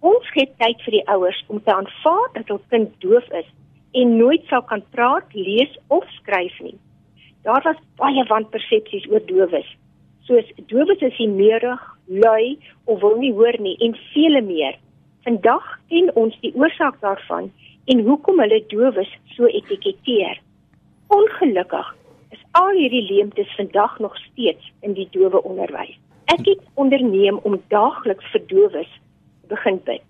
Ons 0.00 0.30
gee 0.30 0.46
tyd 0.58 0.78
vir 0.84 0.92
die 0.92 1.08
ouers 1.08 1.44
om 1.48 1.62
te 1.62 1.74
aanvaar 1.74 2.28
dat 2.34 2.48
hul 2.48 2.62
kind 2.70 2.94
doof 3.00 3.32
is 3.32 3.50
en 3.92 4.16
nooit 4.16 4.44
sal 4.46 4.62
kan 4.62 4.82
praat, 4.90 5.34
lees 5.34 5.78
of 5.88 6.04
skryf 6.20 6.60
nie. 6.60 6.78
Daar 7.42 7.62
was 7.64 7.82
baie 7.96 8.24
wanpersepsies 8.24 9.10
oor 9.10 9.26
dowes, 9.26 9.76
soos 10.22 10.52
dowes 10.66 11.00
is 11.00 11.18
nie 11.18 11.28
meerig, 11.28 11.82
lui 12.06 12.58
of 12.84 13.00
wil 13.00 13.16
nie 13.18 13.32
hoor 13.32 13.58
nie 13.58 13.76
en 13.80 13.98
vele 14.12 14.42
meer. 14.42 14.78
Vandag 15.24 15.80
ken 15.88 16.14
ons 16.14 16.40
die 16.40 16.54
oorsaak 16.54 17.00
daarvan 17.00 17.50
en 17.86 18.02
hoekom 18.06 18.40
hulle 18.42 18.58
dowes 18.70 19.10
so 19.36 19.46
etiketeer. 19.46 20.40
Ongelukkig 21.14 21.92
is 22.34 22.42
al 22.58 22.72
hierdie 22.74 23.04
leemtes 23.06 23.54
vandag 23.58 23.98
nog 24.02 24.16
steeds 24.24 24.72
in 24.80 24.96
die 24.98 25.08
dowe 25.14 25.42
onderwys. 25.42 25.94
Ek 26.26 26.42
het 26.48 26.62
onderneem 26.74 27.38
om 27.46 27.60
daagliks 27.70 28.26
vir 28.32 28.42
dowes 28.50 28.92
begin 29.50 29.78
bid. 29.86 30.06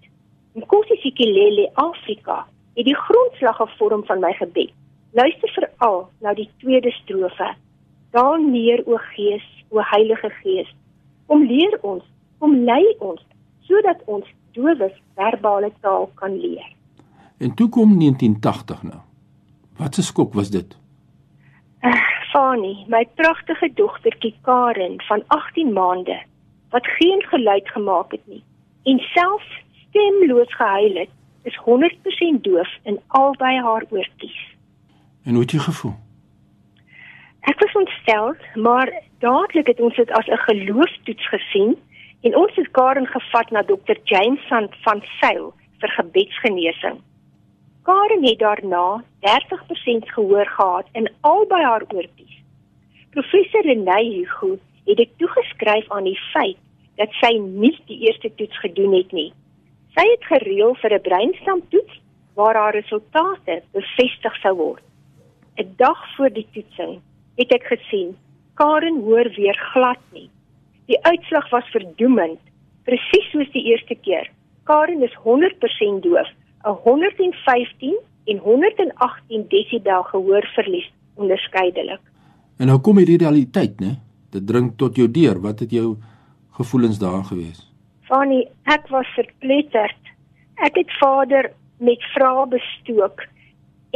Nkosi 0.57 0.97
Sikelele 1.03 1.69
Afrika 1.75 2.47
het 2.79 2.89
die 2.89 2.97
grondslag 2.97 3.61
gevorm 3.61 4.05
van 4.09 4.21
my 4.25 4.33
gebed. 4.41 4.73
Luister 5.13 5.53
veral 5.53 6.07
na 6.25 6.33
die 6.37 6.49
tweede 6.63 6.93
strofe. 7.03 7.53
Daal 8.17 8.41
neer 8.41 8.83
o 8.89 8.97
Gees, 9.13 9.45
o 9.69 9.81
Heilige 9.93 10.31
Gees. 10.41 10.69
Kom 11.29 11.45
leer 11.49 11.77
ons, 11.83 12.05
kom 12.41 12.57
lei 12.65 12.85
ons 12.99 13.21
sodat 13.67 14.01
ons 14.07 14.29
dowes 14.57 14.97
verbale 15.19 15.73
taal 15.83 16.09
kan 16.21 16.37
leer. 16.41 16.76
En 17.39 17.55
toe 17.55 17.69
kom 17.69 17.99
1980 17.99 18.83
nou. 18.83 19.01
Wat 19.77 19.97
'n 19.97 20.03
skok 20.03 20.35
was 20.35 20.51
dit? 20.51 20.77
Uh, 21.81 21.93
Fani, 22.33 22.85
my 22.89 23.09
pragtige 23.15 23.71
dogtertjie 23.75 24.35
Karen 24.43 25.03
van 25.03 25.23
18 25.27 25.73
maande 25.73 26.23
wat 26.71 26.87
geen 26.87 27.23
geluid 27.23 27.69
gemaak 27.69 28.11
het 28.11 28.27
nie 28.27 28.45
en 28.83 28.99
self 28.99 29.43
stemloos 29.89 30.55
gehuil 30.55 30.95
het, 30.95 31.09
is 31.43 31.59
100% 31.65 32.41
doof 32.41 32.69
in 32.83 33.01
albei 33.07 33.61
haar 33.61 33.85
oortjies. 33.89 34.57
En 35.25 35.33
hoe 35.33 35.41
het 35.41 35.51
jy 35.51 35.59
gevoel? 35.59 35.95
Ek 37.41 37.61
was 37.63 37.73
ontstel, 37.73 38.35
maar 38.55 38.91
dadelik 39.19 39.67
het 39.67 39.81
ons 39.81 39.97
dit 39.97 40.11
as 40.11 40.27
'n 40.27 40.45
geloofstoets 40.49 41.29
gesien 41.29 41.77
en 42.21 42.37
ons 42.37 42.55
het 42.55 42.71
Karen 42.71 43.07
gevat 43.07 43.51
na 43.51 43.63
dokter 43.63 43.99
James 44.05 44.47
van 44.49 44.69
van 44.83 45.03
Sail 45.21 45.55
vir 45.79 45.89
gebedsgenesing. 45.89 46.99
Karen 47.87 48.25
het 48.25 48.39
daarna 48.39 49.05
30% 49.21 50.09
gehoor 50.15 50.47
gehad 50.47 50.87
in 50.93 51.13
albei 51.21 51.63
haar 51.65 51.83
oortjies. 51.95 52.43
Professor 53.11 53.63
Renay 53.63 54.05
Hugo 54.05 54.59
het 54.85 54.97
dit 54.97 55.09
toegeskryf 55.17 55.91
aan 55.91 56.05
die 56.05 56.19
feit 56.33 56.57
dat 56.97 57.13
sy 57.21 57.31
nie 57.39 57.77
die 57.87 57.99
eerste 58.09 58.31
toets 58.35 58.59
gedoen 58.59 58.97
het 58.97 59.13
nie. 59.13 59.33
Sy 59.95 60.03
het 60.09 60.25
gereël 60.31 60.75
vir 60.81 60.95
'n 60.95 61.01
breinstamtoets 61.09 62.01
waar 62.35 62.57
haar 62.57 62.75
resultate 62.75 63.63
bevestig 63.73 64.35
sou 64.43 64.55
word. 64.57 64.83
'n 65.59 65.75
Dag 65.77 66.01
voor 66.17 66.31
die 66.31 66.49
toetsing 66.53 67.01
het 67.37 67.53
ek 67.53 67.67
gesien 67.75 68.17
Karen 68.55 68.99
hoor 69.03 69.31
weer 69.37 69.59
glad 69.73 70.03
nie. 70.13 70.31
Die 70.87 71.05
uitslag 71.05 71.51
was 71.51 71.71
verdoemend, 71.71 72.41
presies 72.85 73.31
soos 73.31 73.51
die 73.53 73.65
eerste 73.71 73.95
keer. 73.95 74.31
Karen 74.65 75.03
is 75.03 75.15
100% 75.15 76.03
doof, 76.03 76.29
115 76.73 77.95
en 78.25 78.39
118 78.39 79.47
desibel 79.49 80.03
gehoorverlies 80.03 80.93
onderskeidelik. 81.15 82.01
En 82.59 82.67
nou 82.67 82.81
kom 82.81 82.99
hierdie 83.01 83.21
realiteit, 83.21 83.81
né? 83.81 83.97
Dit 84.35 84.47
dring 84.49 84.73
tot 84.77 84.97
jou 84.97 85.07
deur. 85.11 85.39
Wat 85.41 85.61
het 85.63 85.71
jou 85.71 85.97
gevoelens 86.59 86.99
daar 86.99 87.25
gewees? 87.25 87.63
Fanny, 88.09 88.47
ek 88.65 88.89
was 88.89 89.07
verpletterd. 89.15 90.13
Ek 90.65 90.77
het 90.79 90.93
vader 90.99 91.51
met 91.79 92.03
vrae 92.15 92.47
bestook 92.49 93.27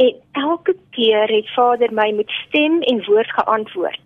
en 0.01 0.15
elke 0.31 0.75
keer 0.95 1.29
het 1.29 1.49
vader 1.55 1.93
my 1.93 2.11
met 2.15 2.29
stem 2.47 2.81
en 2.81 3.03
woord 3.05 3.31
geantwoord. 3.31 3.99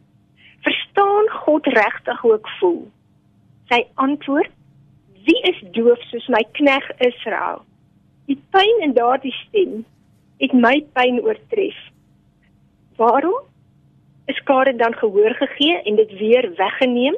Verstaan 0.65 1.29
God 1.29 1.65
regtig 1.65 2.21
hoe 2.21 2.33
ek 2.33 2.49
voel? 2.59 2.81
Sy 3.69 3.83
antwoord: 4.01 4.51
Wie 5.25 5.37
is 5.51 5.59
doof 5.77 6.01
soos 6.09 6.27
my 6.31 6.43
knegg 6.57 6.87
Israel? 6.97 7.63
Die 8.25 8.37
pyn 8.53 8.81
in 8.83 8.95
daardie 8.97 9.33
stem 9.45 9.83
het 10.41 10.53
my 10.53 10.79
pyn 10.97 11.21
oortref. 11.23 11.77
Waarom 12.97 13.43
is 14.25 14.41
Karen 14.43 14.77
dan 14.77 14.95
gehoor 14.97 15.35
gegee 15.37 15.81
en 15.83 15.95
dit 15.95 16.11
weer 16.19 16.49
weggeneem? 16.57 17.17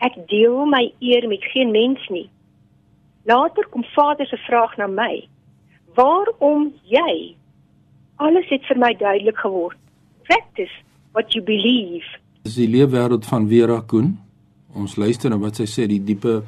Ek 0.00 0.16
deel 0.30 0.64
my 0.66 0.86
eer 0.98 1.28
met 1.28 1.44
geen 1.52 1.70
mens 1.70 2.06
nie. 2.08 2.28
Later 3.28 3.66
kom 3.68 3.84
Vader 3.92 4.26
se 4.26 4.36
vraag 4.46 4.76
na 4.76 4.86
my: 4.86 5.28
"Waarom 5.94 6.72
jy?" 6.84 7.36
Alles 8.16 8.48
het 8.48 8.64
vir 8.66 8.78
my 8.78 8.94
duidelik 8.94 9.36
geword. 9.36 9.76
Practice 10.22 10.72
what 11.12 11.32
you 11.32 11.44
believe. 11.44 12.06
Dis 12.42 12.54
die 12.54 12.68
leefwêreld 12.68 13.26
van 13.26 13.48
Vera 13.48 13.80
Koen. 13.86 14.18
Ons 14.74 14.96
luister 14.96 15.30
na 15.30 15.36
wat 15.36 15.56
sy 15.56 15.66
sê, 15.68 15.86
die 15.86 16.00
diepe 16.04 16.42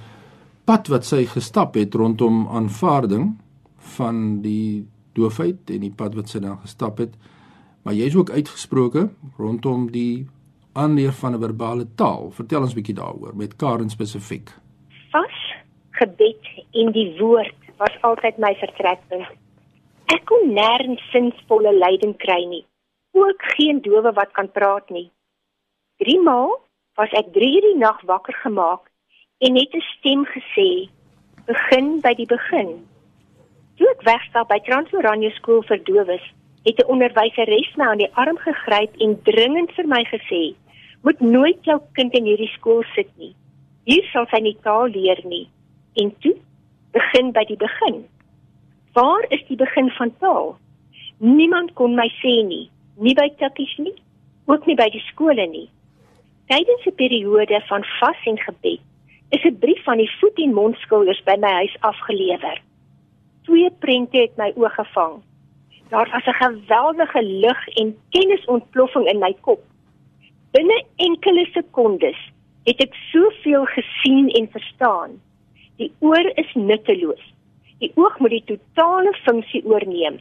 pad 0.65 0.89
wat 0.93 1.07
sy 1.07 1.25
gestap 1.27 1.75
het 1.75 1.95
rondom 1.99 2.45
aanvaarding 2.49 3.33
van 3.97 4.43
die 4.45 4.87
doofheid 5.17 5.71
en 5.75 5.83
die 5.83 5.95
pad 5.95 6.15
wat 6.15 6.31
sy 6.31 6.41
dan 6.43 6.61
gestap 6.63 7.03
het. 7.03 7.17
Maar 7.83 7.97
jy 7.99 8.07
is 8.07 8.17
ook 8.17 8.31
uitgesproke 8.31 9.09
rondom 9.39 9.89
die 9.91 10.29
aanleer 10.73 11.13
van 11.13 11.35
'n 11.35 11.43
verbale 11.43 11.87
taal. 11.95 12.31
Vertel 12.31 12.63
ons 12.63 12.75
bietjie 12.75 12.95
daaroor 12.95 13.37
met 13.37 13.57
Karen 13.57 13.91
spesifiek. 13.91 14.51
Vas 15.11 15.39
gebed 15.91 16.47
en 16.73 16.93
die 16.93 17.19
woord 17.19 17.59
was 17.77 17.95
altyd 18.01 18.39
my 18.39 18.55
vertrekpunt. 18.55 19.29
Ek 20.07 20.25
kon 20.25 20.55
nêrens 20.55 21.03
sinsvolle 21.11 21.73
leiding 21.79 22.17
kry 22.17 22.45
nie. 22.45 22.65
Ook 23.13 23.43
geen 23.57 23.81
dowe 23.81 24.13
wat 24.13 24.33
kan 24.33 24.51
praat 24.51 24.91
nie. 24.91 25.11
Drie 25.97 26.21
maal 26.21 26.61
was 26.95 27.11
ek 27.11 27.33
3 27.33 27.55
uur 27.55 27.61
die 27.61 27.79
nag 27.79 28.01
wakker 28.03 28.35
gemaak 28.35 28.92
en 29.47 29.57
het 29.57 29.73
'n 29.75 29.81
stem 29.81 30.25
gesê: 30.25 30.89
"Begin 31.47 32.01
by 32.01 32.15
die 32.15 32.27
begin." 32.27 32.71
Toe 33.77 33.89
ek 33.95 34.03
wegstap 34.03 34.49
by 34.49 34.59
Transoranje 34.59 35.31
skool 35.31 35.63
vir 35.63 35.81
dowes, 35.85 36.25
het 36.65 36.79
'n 36.79 36.91
onderwyseres 36.93 37.77
my 37.77 37.85
aan 37.85 37.99
die 37.99 38.15
arm 38.15 38.39
gegryp 38.39 38.93
en 38.97 39.23
dringend 39.23 39.73
vir 39.73 39.87
my 39.87 40.05
gesê: 40.05 40.55
"Moet 41.03 41.21
nooit 41.21 41.65
jou 41.65 41.81
kind 41.93 42.13
in 42.15 42.25
hierdie 42.25 42.53
skool 42.57 42.83
sit 42.95 43.09
nie. 43.19 43.35
Hier 43.85 44.05
sal 44.13 44.27
sy 44.27 44.41
nie 44.41 44.57
taal 44.63 44.87
leer 44.87 45.21
nie." 45.25 45.49
En 45.95 46.15
toe 46.19 46.37
begin 46.93 47.33
by 47.33 47.45
die 47.45 47.57
begin. 47.57 48.07
Waar 48.93 49.25
is 49.29 49.47
die 49.49 49.57
begin 49.57 49.91
van 49.91 50.17
taal? 50.19 50.57
Niemand 51.19 51.73
kon 51.73 51.95
my 51.95 52.09
sê 52.23 52.47
nie, 52.47 52.71
nie 52.97 53.15
by 53.15 53.29
tikkies 53.39 53.77
nie, 53.79 53.95
ook 54.47 54.67
nie 54.67 54.77
by 54.77 54.89
die 54.91 55.05
skole 55.13 55.47
nie. 55.47 55.69
Tydens 56.47 56.87
'n 56.87 56.95
periode 56.95 57.61
van 57.67 57.85
vas 58.01 58.25
en 58.25 58.39
gebed 58.39 58.81
is 59.33 59.45
'n 59.45 59.59
brief 59.59 59.83
van 59.85 59.97
die 59.97 60.13
voet 60.19 60.39
en 60.45 60.55
mondskilders 60.55 61.23
by 61.25 61.37
my 61.39 61.53
huis 61.61 61.77
afgelewer. 61.81 62.61
Twee 63.43 63.71
prente 63.79 64.19
het 64.19 64.37
my 64.37 64.53
oë 64.57 64.71
gevang. 64.79 65.15
Daar 65.89 66.09
was 66.13 66.27
'n 66.27 66.43
geweldige 66.45 67.23
lig 67.23 67.69
en 67.69 67.97
kennisontploffing 68.11 69.07
in 69.13 69.19
my 69.19 69.33
kop. 69.41 69.61
Binne 70.51 70.85
enkele 70.97 71.47
sekondes 71.53 72.19
het 72.65 72.81
ek 72.81 72.95
soveel 73.13 73.65
gesien 73.65 74.29
en 74.29 74.49
verstaan. 74.51 75.11
Die 75.77 75.93
oor 75.99 76.27
is 76.35 76.55
nutteloos. 76.55 77.25
Die 77.79 77.93
oog 77.95 78.19
moet 78.19 78.31
die 78.31 78.45
totale 78.45 79.13
funksie 79.25 79.65
oorneem. 79.65 80.21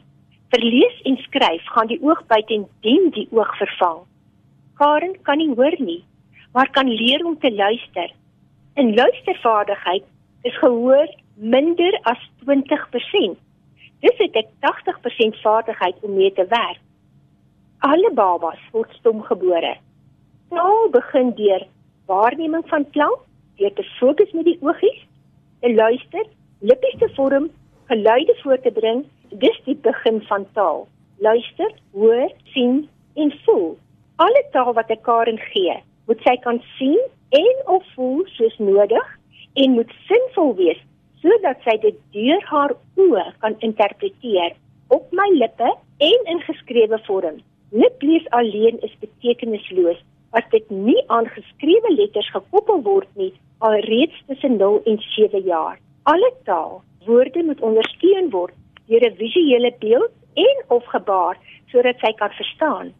Vir 0.50 0.62
lees 0.64 0.96
en 1.02 1.16
skryf 1.16 1.64
gaan 1.64 1.86
die 1.86 2.02
oog 2.02 2.26
buiten 2.26 2.66
dien 2.80 3.10
die 3.10 3.28
oog 3.30 3.56
vervang. 3.56 3.98
Karen 4.74 5.22
kan 5.22 5.38
nie 5.38 5.54
hoor 5.54 5.76
nie, 5.78 6.04
maar 6.52 6.70
kan 6.70 6.88
leer 6.88 7.24
om 7.24 7.38
te 7.38 7.52
luister. 7.52 8.10
In 8.74 8.94
luistervaardigheid 8.94 10.04
is 10.42 10.58
gehoor 10.58 11.14
minder 11.34 12.00
as 12.02 12.30
20%. 12.44 13.36
Dis 14.00 14.16
het 14.16 14.38
ek 14.40 14.48
80% 14.64 15.36
vaardigheid 15.42 15.98
om 16.00 16.14
mee 16.16 16.32
te 16.32 16.46
werk. 16.48 16.80
Alle 17.84 18.10
babas 18.16 18.62
word 18.72 18.94
stom 18.96 19.20
gebore. 19.28 19.74
Taal 20.48 20.88
begin 20.96 21.34
deur 21.36 21.66
waarneming 22.08 22.64
van 22.72 22.88
klank, 22.96 23.20
deur 23.60 23.76
te 23.76 23.84
fokus 24.00 24.32
met 24.32 24.48
die 24.48 24.58
oogies, 24.64 25.04
te 25.60 25.74
luister, 25.74 26.24
lippies 26.64 26.98
te 26.98 27.12
vorm, 27.14 27.50
geluide 27.92 28.36
voor 28.40 28.60
te 28.64 28.72
bring. 28.72 29.04
Dis 29.28 29.60
die 29.68 29.76
begin 29.76 30.22
van 30.32 30.46
taal. 30.56 30.86
Luister, 31.20 31.72
hoor, 31.92 32.32
sien 32.56 32.88
en 33.20 33.36
voel. 33.44 33.74
Alle 34.16 34.48
taal 34.56 34.72
wat 34.72 34.88
ek 34.88 35.04
Karen 35.04 35.40
gee, 35.52 35.76
moet 36.08 36.24
sy 36.24 36.40
kan 36.40 36.64
sien 36.78 37.00
en 37.40 37.54
of 37.74 37.84
voel 37.94 38.24
soos 38.36 38.56
nodig 38.58 39.08
en 39.54 39.76
moet 39.78 39.92
sinvol 40.08 40.54
wees 40.60 40.80
sodat 41.22 41.60
sy 41.66 41.76
dit 41.84 41.98
deur 42.16 42.42
haar 42.50 42.74
oë 42.98 43.24
kan 43.44 43.56
interpreteer 43.68 44.56
op 44.96 45.12
my 45.16 45.28
lippe 45.38 45.70
en 46.06 46.26
in 46.32 46.40
geskrewe 46.48 46.98
vorm. 47.06 47.38
Liplees 47.70 48.26
alleen 48.38 48.80
is 48.88 48.96
betekenisloos 49.04 50.00
as 50.36 50.48
dit 50.54 50.70
nie 50.70 50.98
aan 51.14 51.28
geskrewe 51.36 51.92
letters 51.94 52.28
gekoppel 52.34 52.82
word 52.88 53.08
nie 53.20 53.32
alreeds 53.64 54.18
tussen 54.26 54.58
0 54.58 54.80
en 54.90 54.98
7 55.14 55.44
jaar. 55.46 55.78
Alle 56.10 56.32
taal, 56.44 56.82
woorde 57.06 57.44
moet 57.46 57.60
ondersteun 57.60 58.30
word 58.34 58.54
deur 58.88 59.04
'n 59.08 59.16
visuele 59.16 59.72
beeld 59.78 60.12
en 60.34 60.56
of 60.68 60.84
gebaar 60.94 61.38
sodat 61.70 61.98
sy 62.00 62.12
kan 62.12 62.30
verstaan. 62.30 62.92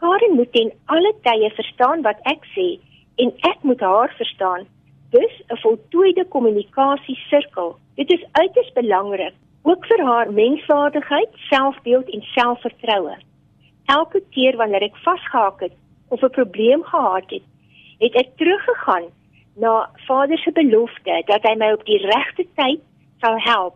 Karen 0.00 0.34
moet 0.36 0.52
ten 0.52 0.72
alle 0.86 1.12
tye 1.22 1.50
verstaan 1.50 2.02
wat 2.02 2.18
ek 2.22 2.44
sê 2.54 2.68
en 3.16 3.32
ek 3.50 3.62
moet 3.62 3.80
haar 3.80 4.12
verstaan. 4.16 4.66
Dis 5.10 5.42
'n 5.48 5.56
voltooide 5.56 6.24
kommunikasie 6.28 7.16
sirkel. 7.28 7.76
Dit 7.94 8.10
is 8.10 8.26
uiters 8.32 8.72
belangrik 8.72 9.34
ook 9.62 9.86
vir 9.86 10.04
haar 10.04 10.32
menswaardigheid, 10.32 11.28
selfbeeld 11.50 12.10
en 12.10 12.22
selfvertroue. 12.22 13.16
Elke 13.84 14.22
keer 14.30 14.56
wanneer 14.56 14.82
ek 14.82 14.96
vasgehak 14.96 15.60
het 15.60 15.72
of 16.08 16.22
'n 16.22 16.30
probleem 16.30 16.82
gehad 16.82 17.30
het, 17.30 17.42
het 17.98 18.14
ek 18.14 18.36
teruggegaan 18.36 19.08
na 19.56 19.90
Vader 20.06 20.38
se 20.38 20.52
belofte 20.52 21.22
dat 21.26 21.42
hy 21.42 21.54
my 21.56 21.72
op 21.72 21.84
die 21.84 21.98
regte 21.98 22.46
tyd 22.54 22.80
sal 23.20 23.40
help. 23.40 23.74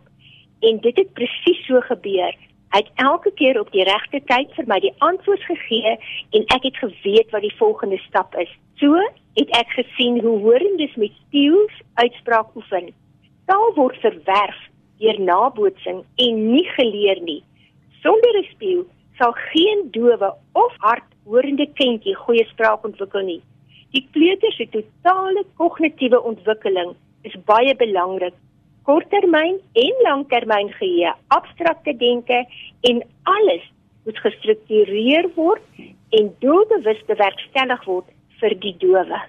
En 0.59 0.79
dit 0.79 0.95
het 0.97 1.13
presies 1.13 1.65
so 1.65 1.79
gebeur. 1.81 2.33
Hy 2.71 2.79
het 2.79 2.91
elke 2.95 3.31
keer 3.31 3.59
op 3.59 3.71
die 3.71 3.83
regte 3.83 4.21
tyd 4.25 4.53
vir 4.55 4.67
my 4.67 4.79
die 4.79 4.93
antwoord 4.97 5.43
gegee 5.43 5.97
en 6.31 6.43
ek 6.55 6.63
het 6.63 6.77
geweet 6.77 7.31
wat 7.31 7.41
die 7.41 7.55
volgende 7.57 7.97
stap 7.97 8.35
is. 8.35 8.51
So 8.75 8.95
het 9.39 9.53
ek 9.57 9.69
gesien 9.77 10.19
hoe 10.23 10.39
hoorendes 10.39 10.95
met 10.95 11.13
steels 11.27 11.75
uitspraak 11.93 12.55
oefen. 12.55 12.91
Taal 13.45 13.73
word 13.75 13.97
verwerf 14.03 14.59
deur 15.01 15.19
nabootsing 15.19 16.03
en 16.25 16.41
nie 16.53 16.65
geleer 16.75 17.21
nie. 17.21 17.43
Sonder 18.01 18.37
'n 18.39 18.49
spieël 18.53 18.85
sal 19.17 19.33
geen 19.53 19.87
dowe 19.91 20.29
of 20.51 20.73
hardhorende 20.77 21.67
kindjie 21.73 22.15
goeie 22.15 22.45
spraak 22.45 22.85
ontwikkel 22.85 23.21
nie. 23.21 23.41
Die 23.91 24.07
kleuter 24.11 24.51
se 24.51 24.67
totale 24.69 25.43
kognitiewe 25.57 26.21
ontwikkeling 26.21 26.95
is 27.21 27.35
baie 27.45 27.75
belangrik 27.75 28.33
korttermyn 28.83 29.59
en 29.73 29.99
langtermyn 30.01 30.71
geheue, 30.73 31.13
abstrakte 31.27 31.93
denke 31.97 32.45
en 32.81 33.03
alles 33.23 33.65
moet 34.05 34.17
gestruktureer 34.17 35.29
word 35.35 35.61
en 36.17 36.31
doelbewus 36.39 37.03
bewerkstellig 37.05 37.83
word 37.85 38.09
vir 38.41 38.57
die 38.63 38.75
dowe. 38.81 39.21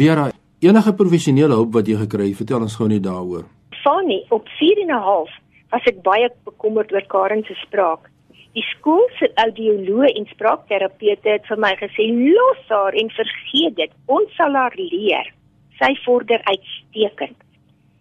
Vera, 0.00 0.28
enige 0.60 0.92
professionele 1.00 1.54
hulp 1.54 1.72
wat 1.78 1.88
jy 1.88 1.96
gekry 2.04 2.28
het, 2.30 2.40
vertel 2.42 2.66
ons 2.66 2.76
gou 2.76 2.88
net 2.88 3.02
daaroor. 3.06 3.46
Fanny, 3.82 4.22
op 4.34 4.48
4 4.58 4.82
en 4.84 4.92
'n 4.94 5.02
half 5.08 5.32
was 5.72 5.84
ek 5.86 6.02
baie 6.02 6.28
bekommerd 6.44 6.92
oor 6.92 7.06
Karen 7.06 7.44
se 7.44 7.54
spraak. 7.64 8.10
Die 8.56 8.64
skool 8.74 9.08
se 9.18 9.28
audioloog 9.34 10.16
en 10.16 10.26
spraakterapeute 10.26 11.28
het 11.28 11.46
vir 11.46 11.58
my 11.58 11.74
gesê 11.76 12.08
los 12.10 12.62
haar 12.68 12.94
en 12.94 13.10
vergeet 13.10 13.76
dit. 13.76 13.92
Ons 14.06 14.34
sal 14.36 14.54
haar 14.54 14.74
leer. 14.76 15.26
Sy 15.78 15.94
vorder 16.04 16.40
uitstekend. 16.44 17.36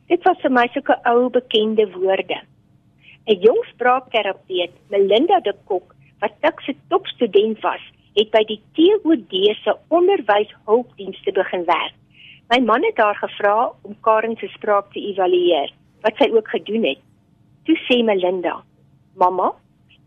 Dit 0.07 0.23
was 0.23 0.39
vir 0.41 0.51
my 0.51 0.67
sulke 0.73 0.95
ou 1.05 1.29
bekende 1.29 1.85
woorde. 1.93 2.39
'n 3.27 3.39
Jong 3.43 3.63
spraakterapeut, 3.73 4.71
Melinda 4.89 5.39
de 5.39 5.53
Kok, 5.65 5.93
wat 6.21 6.33
tik 6.41 6.59
se 6.65 6.73
topstudent 6.87 7.59
was, 7.61 7.83
het 8.17 8.31
by 8.33 8.41
die 8.49 8.57
TOD 8.73 9.33
se 9.61 9.73
onderwyshulpdienste 9.93 11.33
begin 11.37 11.65
werk. 11.69 11.93
My 12.49 12.57
man 12.65 12.85
het 12.87 12.97
haar 12.97 13.17
gevra 13.19 13.71
om 13.85 13.97
Karen 14.01 14.37
se 14.39 14.47
spraak 14.47 14.89
te 14.93 15.03
evalueer, 15.11 15.69
wat 16.01 16.17
sy 16.17 16.29
ook 16.33 16.47
gedoen 16.49 16.87
het. 16.87 17.01
Toe 17.67 17.75
sê 17.85 17.99
Melinda: 18.03 18.55
"Mamma, 19.15 19.51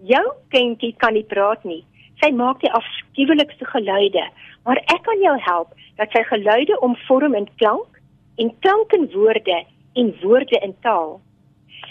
jou 0.03 0.25
kindjie 0.49 0.95
kan 0.97 1.15
nie 1.15 1.25
praat 1.25 1.65
nie. 1.65 1.85
Sy 2.21 2.31
maak 2.33 2.61
die 2.61 2.73
afskuwelikste 2.73 3.65
geluide, 3.65 4.25
maar 4.65 4.77
ek 4.77 5.03
kan 5.03 5.21
jou 5.21 5.37
help 5.41 5.69
dat 5.97 6.11
sy 6.11 6.23
geluide 6.23 6.81
omvorm 6.81 7.35
in 7.35 7.49
klank 7.57 8.01
en 8.37 8.51
klank 8.61 8.93
in 8.93 9.07
woorde 9.13 9.65
en 9.95 10.15
woorde 10.23 10.59
in 10.63 10.75
taal." 10.81 11.21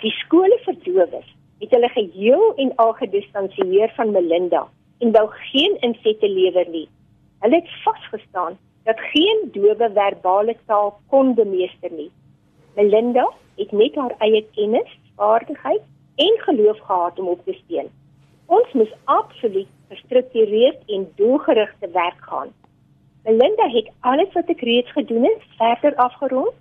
Die 0.02 0.14
skole 0.26 0.60
vir 0.66 0.76
dowes 0.84 1.30
het 1.60 1.72
hulle 1.72 1.90
geheel 1.90 2.54
en 2.56 2.76
al 2.76 2.94
gedistansieer 2.94 3.92
van 3.96 4.12
Melinda 4.12 4.68
en 5.00 5.12
wou 5.12 5.28
geen 5.52 5.78
insette 5.86 6.30
lewer 6.30 6.70
nie. 6.70 6.88
Hulle 7.40 7.56
het 7.56 7.70
vasgestaan 7.84 8.58
dat 8.84 9.00
geen 9.14 9.50
dowe 9.54 9.76
verbale 9.94 10.56
taal 10.66 10.94
kon 11.08 11.34
bemeester 11.34 11.92
nie. 11.92 12.12
Melinda 12.76 13.28
het 13.58 13.72
net 13.72 13.96
haar 13.96 14.16
eie 14.20 14.46
kennis, 14.56 14.92
vaardigheid 15.16 15.82
en 16.16 16.40
geloof 16.46 16.80
gehad 16.80 17.20
om 17.20 17.28
op 17.28 17.44
te 17.46 17.54
steun. 17.64 17.90
Ons 18.46 18.72
moet 18.74 18.96
absoluut 19.04 19.68
gestruktureerd 19.90 20.82
en 20.88 21.08
doelgerigte 21.16 21.90
werk 21.94 22.22
gaan. 22.32 22.54
Melinda 23.24 23.68
het 23.70 23.92
alles 24.00 24.34
wat 24.34 24.50
ek 24.50 24.62
reeds 24.62 24.92
gedoen 24.92 25.24
het, 25.24 25.44
verder 25.58 25.96
afgerond. 25.96 26.56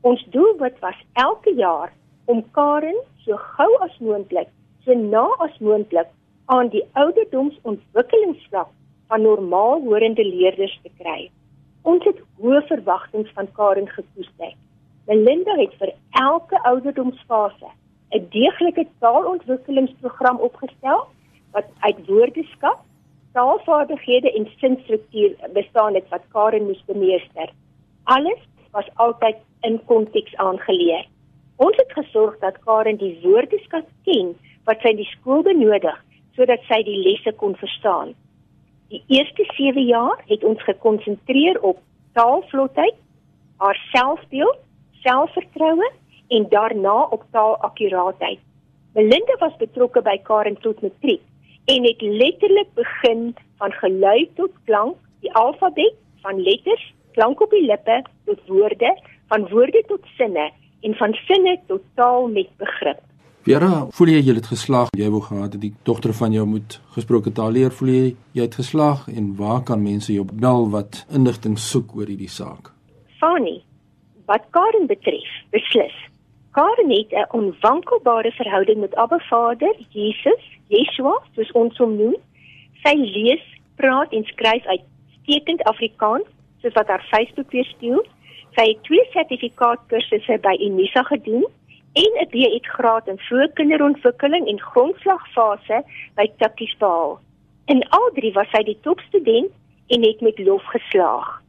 Ons 0.00 0.24
doel 0.30 0.56
wat 0.60 0.78
was 0.80 1.00
elke 1.12 1.54
jaar 1.54 1.92
om 2.24 2.44
Karen 2.50 3.00
so 3.24 3.36
gou 3.56 3.70
as 3.80 3.96
moontlik, 3.98 4.48
so 4.84 4.94
na 4.94 5.24
as 5.46 5.58
moontlik 5.58 6.10
aan 6.46 6.68
die 6.68 6.84
ouderdomsontwikkelingsvlak 6.92 8.68
van 9.08 9.22
normaal 9.22 9.80
horende 9.84 10.24
leerders 10.24 10.78
te 10.82 10.90
kry. 10.98 11.30
Ons 11.82 12.04
het 12.08 12.20
hoë 12.40 12.60
verwagtinge 12.68 13.30
van 13.36 13.48
Karen 13.56 13.88
gekoester. 13.88 14.52
Melinda 15.08 15.56
het 15.60 15.72
vir 15.80 15.92
elke 16.20 16.60
ouderdomsfase 16.70 17.70
'n 18.14 18.28
deeglike 18.30 18.86
taalontwikkelingsprogram 19.00 20.38
opgestel 20.38 21.06
wat 21.52 21.66
uit 21.80 22.06
woordeskat, 22.06 22.78
taalvaardighede 23.32 24.32
en 24.32 24.48
sinstruktuur 24.60 25.36
bestaan 25.52 25.94
het 25.94 26.08
wat 26.08 26.28
Karen 26.28 26.66
moes 26.66 26.84
bemeester. 26.86 27.48
Alles 28.04 28.40
was 28.70 28.88
altyd 28.94 29.36
in 29.60 29.84
konteks 29.84 30.36
aangeleer. 30.36 31.06
Ons 31.56 31.76
het 31.76 31.92
gesorg 31.92 32.38
dat 32.38 32.58
Karen 32.58 32.96
die 32.96 33.18
woordeskat 33.22 33.86
ken 34.04 34.36
wat 34.64 34.80
sy 34.80 34.88
in 34.88 34.96
die 34.96 35.12
skool 35.16 35.42
benodig 35.42 36.04
sodat 36.36 36.62
sy 36.68 36.82
die 36.86 37.00
lesse 37.06 37.32
kon 37.40 37.56
verstaan. 37.56 38.14
Die 38.92 39.02
eerste 39.08 39.46
7 39.56 39.86
jaar 39.86 40.22
het 40.26 40.44
ons 40.44 40.62
gekonsentreer 40.62 41.60
op 41.62 41.80
taalvlotheid, 42.14 42.96
haar 43.58 43.78
selfbeeld 43.92 44.58
selfvertroue 45.04 45.90
en 46.28 46.48
daarna 46.48 46.96
op 47.16 47.24
taalakkuraatheid. 47.30 48.40
Melinda 48.94 49.36
was 49.40 49.56
betrokke 49.58 50.02
by 50.02 50.16
Karen 50.22 50.56
tot 50.62 50.82
matriek 50.82 51.22
en 51.72 51.86
het 51.88 52.02
letterlik 52.02 52.70
begin 52.74 53.32
van 53.58 53.72
geluid 53.72 54.34
tot 54.36 54.52
klank, 54.64 54.96
die 55.20 55.32
alfabet 55.32 55.96
van 56.22 56.42
letters, 56.42 56.84
klank 57.16 57.40
op 57.40 57.50
die 57.50 57.64
lippe 57.66 58.02
tot 58.28 58.40
woorde, 58.46 58.92
van 59.32 59.48
woorde 59.48 59.82
tot 59.88 60.04
sinne 60.18 60.50
en 60.84 60.94
van 61.00 61.16
sinne 61.26 61.56
tot 61.66 61.82
taal 61.94 62.28
met 62.28 62.50
begrip. 62.60 63.00
Vera, 63.44 63.84
voel 63.92 64.08
jy 64.08 64.20
jy 64.24 64.34
het 64.38 64.46
geslaag? 64.48 64.88
Jy 64.96 65.10
wou 65.12 65.18
gehad 65.20 65.52
het 65.52 65.60
die 65.60 65.74
dogter 65.84 66.14
van 66.16 66.32
jou 66.32 66.46
moet 66.48 66.78
gesproke 66.94 67.28
taal 67.36 67.50
leer. 67.52 67.74
Voel 67.76 67.90
jy 67.92 68.04
jy 68.38 68.46
het 68.46 68.54
geslaag 68.56 69.02
en 69.12 69.26
waar 69.36 69.60
kan 69.68 69.82
mense 69.84 70.14
jou 70.14 70.24
bel 70.24 70.70
wat 70.72 71.02
inligting 71.12 71.58
soek 71.60 71.92
oor 71.92 72.08
hierdie 72.08 72.30
saak? 72.32 72.70
Fanny, 73.20 73.58
Wat 74.24 74.46
Karen 74.56 74.86
betref, 74.88 75.28
beslis. 75.52 75.96
Karen 76.56 76.90
het 76.90 77.12
'n 77.12 77.28
onwankelbare 77.36 78.32
verhouding 78.32 78.80
met 78.80 78.94
Abba 78.96 79.18
Vader, 79.28 79.74
Jesus, 79.90 80.42
Yeshua, 80.68 81.20
soos 81.34 81.52
ons 81.52 81.76
hom 81.78 81.96
noem. 81.96 82.16
Sy 82.82 82.94
lees, 82.96 83.44
praat 83.76 84.12
en 84.12 84.24
skryf 84.24 84.64
uitstekend 84.64 85.62
Afrikaans, 85.62 86.24
soos 86.62 86.72
wat 86.72 86.88
haar 86.88 87.06
Facebook 87.12 87.50
weerspieël. 87.50 88.04
Sy 88.56 88.64
het 88.68 88.82
twee 88.82 89.04
sertifikaatkursusse 89.12 90.38
by 90.40 90.56
Unisa 90.60 91.02
gedoen 91.02 91.44
en 92.02 92.12
'n 92.20 92.28
B.Ed 92.30 92.66
graad 92.66 93.08
in 93.08 93.18
vroegkinderontwikkeling 93.18 94.48
en 94.48 94.60
grondslagfase 94.60 95.82
by 96.14 96.26
Tukkies 96.38 96.76
behaal. 96.78 97.20
In 97.66 97.82
al 97.88 98.10
drie 98.14 98.32
was 98.32 98.50
sy 98.50 98.62
die 98.62 98.78
topstudent 98.82 99.52
en 99.86 100.02
het 100.02 100.20
met 100.20 100.38
lof 100.38 100.64
geslaag. 100.64 101.42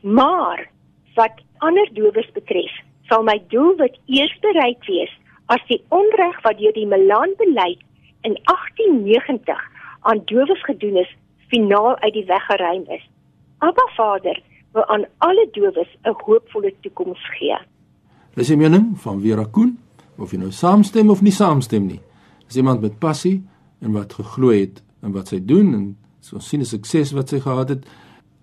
Maar 0.00 0.70
wat 1.14 1.42
ander 1.58 1.88
dowes 1.92 2.30
betref, 2.32 2.72
sal 3.08 3.22
my 3.22 3.42
doelwit 3.48 3.98
eers 4.06 4.38
bereik 4.40 4.84
wees 4.86 5.12
as 5.46 5.60
die 5.68 5.82
onreg 5.88 6.40
wat 6.42 6.58
deur 6.58 6.72
die 6.72 6.86
Milan 6.86 7.34
beleid 7.36 7.80
in 8.22 8.38
1890 8.44 9.60
aan 10.00 10.22
dowes 10.24 10.64
gedoen 10.64 10.96
is, 10.96 11.16
finaal 11.48 11.98
uit 11.98 12.12
die 12.12 12.24
weg 12.26 12.46
geruim 12.46 12.84
is. 12.88 13.04
Abba 13.58 13.86
Vader 13.96 14.40
wil 14.72 14.86
aan 14.86 15.04
alle 15.18 15.48
dowes 15.52 15.92
'n 16.02 16.16
hoopvolle 16.24 16.72
toekoms 16.80 17.24
gee. 17.38 17.58
Dis 18.32 18.48
die 18.48 18.56
mening 18.56 18.94
van 19.02 19.18
Vera 19.20 19.42
Koen, 19.44 19.74
of 20.16 20.30
jy 20.32 20.38
nou 20.40 20.48
saamstem 20.56 21.10
of 21.12 21.20
nie 21.20 21.34
saamstem 21.36 21.84
nie. 21.84 21.98
Dis 22.46 22.56
iemand 22.62 22.80
met 22.80 22.94
passie 23.00 23.42
en 23.84 23.92
wat 23.92 24.14
geglo 24.16 24.48
het 24.54 24.80
in 25.04 25.12
wat 25.12 25.28
sy 25.28 25.40
doen 25.44 25.74
en 25.76 25.96
so 26.24 26.38
sien 26.38 26.60
'n 26.60 26.64
sukses 26.64 27.12
wat 27.12 27.28
sy 27.28 27.40
gehad 27.40 27.68
het. 27.68 27.84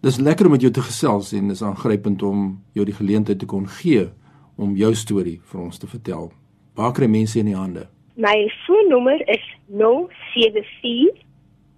Dis 0.02 0.20
lekker 0.20 0.46
om 0.46 0.52
met 0.52 0.62
jou 0.62 0.72
te 0.72 0.82
gesels 0.82 1.34
en 1.34 1.48
dis 1.48 1.64
aangrypend 1.64 2.24
om 2.24 2.62
jou 2.74 2.86
die 2.86 2.94
geleentheid 2.94 3.40
te 3.40 3.46
kon 3.46 3.68
gee 3.68 4.10
om 4.58 4.76
jou 4.76 4.96
storie 4.96 5.42
vir 5.44 5.62
ons 5.62 5.78
te 5.78 5.88
vertel. 5.88 6.32
Waar 6.76 6.92
kry 6.92 7.08
mense 7.08 7.40
in 7.40 7.46
die 7.46 7.56
hande? 7.56 7.88
My 8.16 8.52
foonnommer 8.68 9.28
is 9.28 9.58
074 9.68 11.10